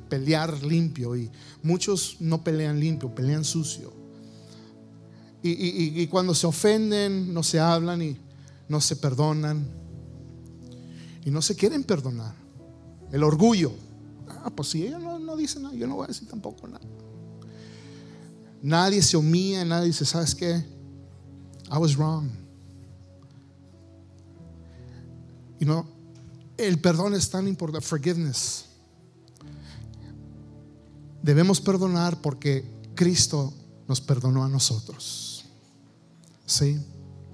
pelear 0.09 0.63
limpio 0.63 1.15
y 1.15 1.29
muchos 1.61 2.17
no 2.19 2.43
pelean 2.43 2.79
limpio, 2.79 3.13
pelean 3.13 3.45
sucio. 3.45 3.93
Y, 5.43 6.05
cuando 6.07 6.35
se 6.35 6.45
ofenden, 6.47 7.33
no 7.33 7.43
se 7.43 7.59
hablan 7.59 8.01
y 8.01 8.17
no 8.67 8.81
se 8.81 8.95
perdonan. 8.95 9.67
Y 11.23 11.29
no 11.29 11.41
se 11.43 11.55
quieren 11.55 11.83
perdonar. 11.83 12.33
El 13.11 13.23
orgullo. 13.23 13.71
Ah, 14.27 14.49
pues 14.49 14.69
si 14.69 14.87
ella 14.87 14.97
no, 14.97 15.19
no 15.19 15.35
dice 15.35 15.59
nada, 15.59 15.75
yo 15.75 15.85
no 15.85 15.95
voy 15.95 16.05
a 16.05 16.07
decir 16.07 16.27
tampoco 16.27 16.67
nada. 16.67 16.85
Nadie 18.63 19.01
se 19.03 19.15
humilla, 19.17 19.63
nadie 19.63 19.87
dice, 19.87 20.05
¿sabes 20.05 20.33
qué? 20.33 20.65
I 21.71 21.77
was 21.77 21.95
wrong. 21.95 22.40
Y 25.61 25.65
no, 25.65 25.85
el 26.57 26.81
perdón 26.81 27.13
es 27.13 27.29
tan 27.29 27.47
importante, 27.47 27.87
forgiveness. 27.87 28.65
Debemos 31.21 31.61
perdonar 31.61 32.19
porque 32.19 32.65
Cristo 32.95 33.53
nos 33.87 34.01
perdonó 34.01 34.43
a 34.43 34.49
nosotros. 34.49 35.45
Sí, 36.47 36.81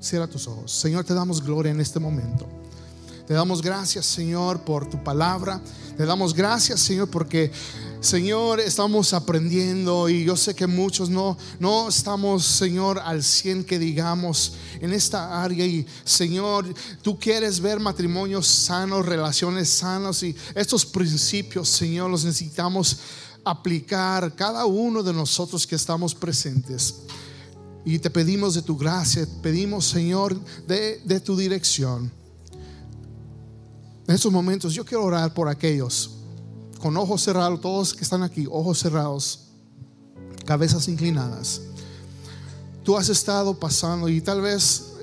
cierra 0.01 0.27
tus 0.27 0.45
ojos. 0.45 0.73
Señor, 0.73 1.05
te 1.05 1.13
damos 1.13 1.41
gloria 1.41 1.71
en 1.71 1.79
este 1.79 2.01
momento. 2.01 2.45
Te 3.25 3.33
damos 3.33 3.61
gracias, 3.61 4.05
Señor, 4.05 4.59
por 4.61 4.89
tu 4.89 5.01
palabra. 5.01 5.61
Te 5.95 6.05
damos 6.05 6.33
gracias, 6.33 6.81
Señor, 6.81 7.09
porque, 7.09 7.53
Señor, 7.99 8.59
estamos 8.59 9.11
aprendiendo 9.13 10.07
y 10.07 10.23
yo 10.23 10.37
sé 10.37 10.53
que 10.53 10.67
muchos 10.67 11.09
no, 11.09 11.35
no 11.59 11.89
estamos, 11.89 12.45
Señor, 12.45 12.99
al 12.99 13.23
100 13.23 13.63
que 13.63 13.79
digamos 13.79 14.53
en 14.79 14.93
esta 14.93 15.43
área. 15.43 15.65
Y, 15.65 15.85
Señor, 16.05 16.71
tú 17.01 17.17
quieres 17.17 17.59
ver 17.59 17.79
matrimonios 17.79 18.45
sanos, 18.45 19.05
relaciones 19.05 19.69
sanas 19.69 20.21
y 20.21 20.35
estos 20.53 20.85
principios, 20.85 21.69
Señor, 21.69 22.11
los 22.11 22.23
necesitamos 22.23 22.97
aplicar 23.43 24.35
cada 24.35 24.65
uno 24.65 25.01
de 25.01 25.13
nosotros 25.13 25.65
que 25.65 25.75
estamos 25.75 26.13
presentes. 26.13 26.95
Y 27.83 27.97
te 27.97 28.11
pedimos 28.11 28.53
de 28.53 28.61
tu 28.61 28.77
gracia, 28.77 29.27
pedimos, 29.41 29.85
Señor, 29.85 30.39
de, 30.67 31.01
de 31.03 31.19
tu 31.19 31.35
dirección. 31.35 32.11
En 34.07 34.15
estos 34.15 34.31
momentos 34.31 34.73
yo 34.73 34.85
quiero 34.85 35.03
orar 35.03 35.33
por 35.33 35.49
aquellos 35.49 36.16
con 36.79 36.97
ojos 36.97 37.21
cerrados, 37.23 37.61
todos 37.61 37.93
que 37.93 38.03
están 38.03 38.23
aquí, 38.23 38.47
ojos 38.49 38.79
cerrados, 38.79 39.47
cabezas 40.45 40.87
inclinadas. 40.87 41.61
Tú 42.83 42.97
has 42.97 43.09
estado 43.09 43.59
pasando 43.59 44.07
y 44.07 44.21
tal 44.21 44.41
vez 44.41 44.93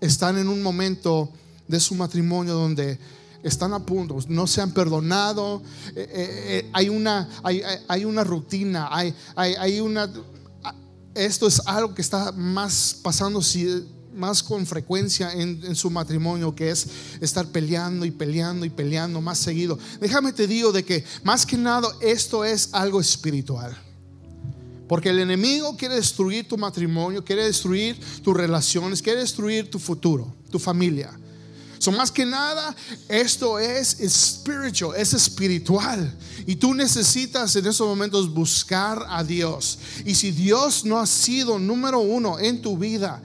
están 0.00 0.38
en 0.38 0.48
un 0.48 0.62
momento 0.62 1.30
de 1.66 1.80
su 1.80 1.94
matrimonio 1.94 2.54
donde 2.54 2.98
están 3.42 3.72
a 3.72 3.84
punto, 3.84 4.18
no 4.28 4.46
se 4.46 4.60
han 4.60 4.72
perdonado, 4.72 5.62
eh, 5.94 6.00
eh, 6.00 6.08
eh, 6.12 6.70
hay, 6.72 6.88
una, 6.88 7.28
hay, 7.42 8.04
una 8.04 8.24
rutina, 8.24 8.88
hay, 8.90 9.14
hay, 9.36 9.80
una... 9.80 10.10
Esto 11.14 11.46
es 11.46 11.60
algo 11.66 11.94
que 11.94 12.02
está 12.02 12.32
más 12.32 12.96
pasando 13.02 13.42
más 14.18 14.42
con 14.42 14.66
frecuencia 14.66 15.32
en, 15.32 15.74
su 15.74 15.90
matrimonio, 15.90 16.54
que 16.54 16.70
es 16.70 16.86
estar 17.20 17.46
peleando 17.48 18.04
y 18.04 18.10
peleando 18.10 18.66
y 18.66 18.70
peleando 18.70 19.20
más 19.20 19.38
seguido. 19.38 19.78
Déjame 20.00 20.32
te 20.32 20.46
digo 20.46 20.72
de 20.72 20.84
que 20.84 21.04
más 21.22 21.46
que 21.46 21.56
nada 21.56 21.88
esto 22.00 22.44
es 22.44 22.70
algo 22.72 23.00
espiritual. 23.00 23.76
Porque 24.88 25.10
el 25.10 25.18
enemigo 25.18 25.76
quiere 25.76 25.96
destruir 25.96 26.48
tu 26.48 26.56
matrimonio, 26.56 27.24
quiere 27.24 27.44
destruir 27.44 28.00
tus 28.22 28.34
relaciones, 28.34 29.02
quiere 29.02 29.20
destruir 29.20 29.70
tu 29.70 29.78
futuro, 29.78 30.34
tu 30.50 30.58
familia. 30.58 31.18
So, 31.78 31.92
más 31.92 32.10
que 32.10 32.26
nada, 32.26 32.74
esto 33.08 33.58
es 33.58 34.00
espiritual, 34.00 34.96
es 34.98 35.14
espiritual. 35.14 36.12
Y 36.46 36.56
tú 36.56 36.74
necesitas 36.74 37.54
en 37.54 37.66
esos 37.66 37.86
momentos 37.86 38.32
buscar 38.32 39.06
a 39.08 39.22
Dios. 39.22 39.78
Y 40.04 40.14
si 40.14 40.32
Dios 40.32 40.84
no 40.84 40.98
ha 40.98 41.06
sido 41.06 41.58
número 41.58 42.00
uno 42.00 42.38
en 42.38 42.60
tu 42.60 42.76
vida, 42.76 43.22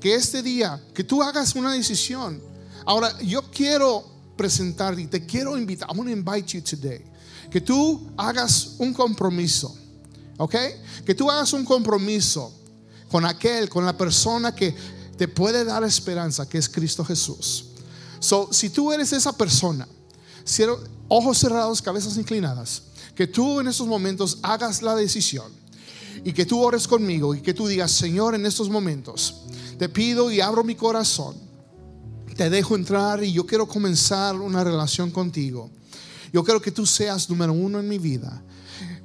que 0.00 0.14
este 0.14 0.42
día, 0.42 0.82
que 0.94 1.04
tú 1.04 1.22
hagas 1.22 1.54
una 1.54 1.72
decisión. 1.72 2.40
Ahora, 2.84 3.18
yo 3.20 3.42
quiero 3.50 4.04
presentarte 4.36 5.02
y 5.02 5.06
te 5.06 5.26
quiero 5.26 5.58
invitar. 5.58 5.88
I'm 5.88 5.96
going 5.96 6.06
to 6.06 6.12
invite 6.12 6.56
you 6.56 6.62
today. 6.62 7.04
Que 7.50 7.60
tú 7.60 8.08
hagas 8.16 8.76
un 8.78 8.94
compromiso. 8.94 9.76
¿Ok? 10.38 10.54
Que 11.04 11.14
tú 11.14 11.30
hagas 11.30 11.52
un 11.52 11.64
compromiso 11.64 12.52
con 13.10 13.24
aquel, 13.24 13.68
con 13.68 13.84
la 13.84 13.96
persona 13.96 14.54
que 14.54 14.74
te 15.16 15.26
puede 15.26 15.64
dar 15.64 15.82
esperanza, 15.82 16.48
que 16.48 16.58
es 16.58 16.68
Cristo 16.68 17.04
Jesús. 17.04 17.64
So, 18.20 18.48
si 18.52 18.70
tú 18.70 18.92
eres 18.92 19.12
esa 19.12 19.36
persona, 19.36 19.88
ojos 21.08 21.38
cerrados, 21.38 21.82
cabezas 21.82 22.16
inclinadas, 22.16 22.82
que 23.14 23.26
tú 23.26 23.60
en 23.60 23.66
estos 23.66 23.86
momentos 23.86 24.38
hagas 24.42 24.80
la 24.80 24.94
decisión 24.94 25.52
y 26.24 26.32
que 26.32 26.46
tú 26.46 26.60
ores 26.60 26.86
conmigo 26.86 27.34
y 27.34 27.40
que 27.40 27.54
tú 27.54 27.66
digas, 27.66 27.90
Señor, 27.90 28.34
en 28.34 28.46
estos 28.46 28.68
momentos 28.68 29.42
te 29.78 29.88
pido 29.88 30.30
y 30.30 30.40
abro 30.40 30.64
mi 30.64 30.74
corazón, 30.74 31.36
te 32.36 32.50
dejo 32.50 32.76
entrar 32.76 33.22
y 33.22 33.32
yo 33.32 33.46
quiero 33.46 33.66
comenzar 33.66 34.36
una 34.36 34.62
relación 34.62 35.10
contigo. 35.10 35.70
Yo 36.32 36.44
quiero 36.44 36.60
que 36.60 36.70
tú 36.70 36.84
seas 36.84 37.28
número 37.30 37.52
uno 37.52 37.80
en 37.80 37.88
mi 37.88 37.98
vida. 37.98 38.42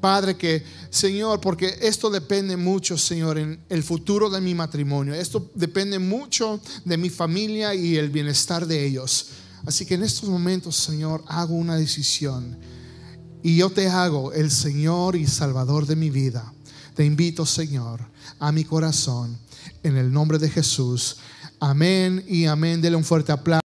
Padre, 0.01 0.35
que 0.35 0.63
Señor, 0.89 1.39
porque 1.39 1.77
esto 1.81 2.09
depende 2.09 2.57
mucho, 2.57 2.97
Señor, 2.97 3.37
en 3.37 3.63
el 3.69 3.83
futuro 3.83 4.29
de 4.29 4.41
mi 4.41 4.53
matrimonio. 4.53 5.13
Esto 5.13 5.49
depende 5.55 5.97
mucho 5.97 6.59
de 6.83 6.97
mi 6.97 7.09
familia 7.09 7.73
y 7.73 7.95
el 7.95 8.09
bienestar 8.09 8.67
de 8.67 8.85
ellos. 8.85 9.27
Así 9.65 9.85
que 9.85 9.93
en 9.93 10.03
estos 10.03 10.27
momentos, 10.27 10.75
Señor, 10.75 11.23
hago 11.27 11.55
una 11.55 11.77
decisión. 11.77 12.59
Y 13.41 13.55
yo 13.57 13.69
te 13.69 13.87
hago 13.87 14.33
el 14.33 14.51
Señor 14.51 15.15
y 15.15 15.25
Salvador 15.25 15.85
de 15.85 15.95
mi 15.95 16.09
vida. 16.09 16.53
Te 16.95 17.05
invito, 17.05 17.45
Señor, 17.45 18.01
a 18.39 18.51
mi 18.51 18.65
corazón. 18.65 19.39
En 19.83 19.97
el 19.97 20.11
nombre 20.11 20.37
de 20.39 20.49
Jesús. 20.49 21.17
Amén 21.59 22.23
y 22.27 22.45
amén. 22.45 22.81
Dele 22.81 22.95
un 22.95 23.03
fuerte 23.03 23.31
aplauso. 23.31 23.61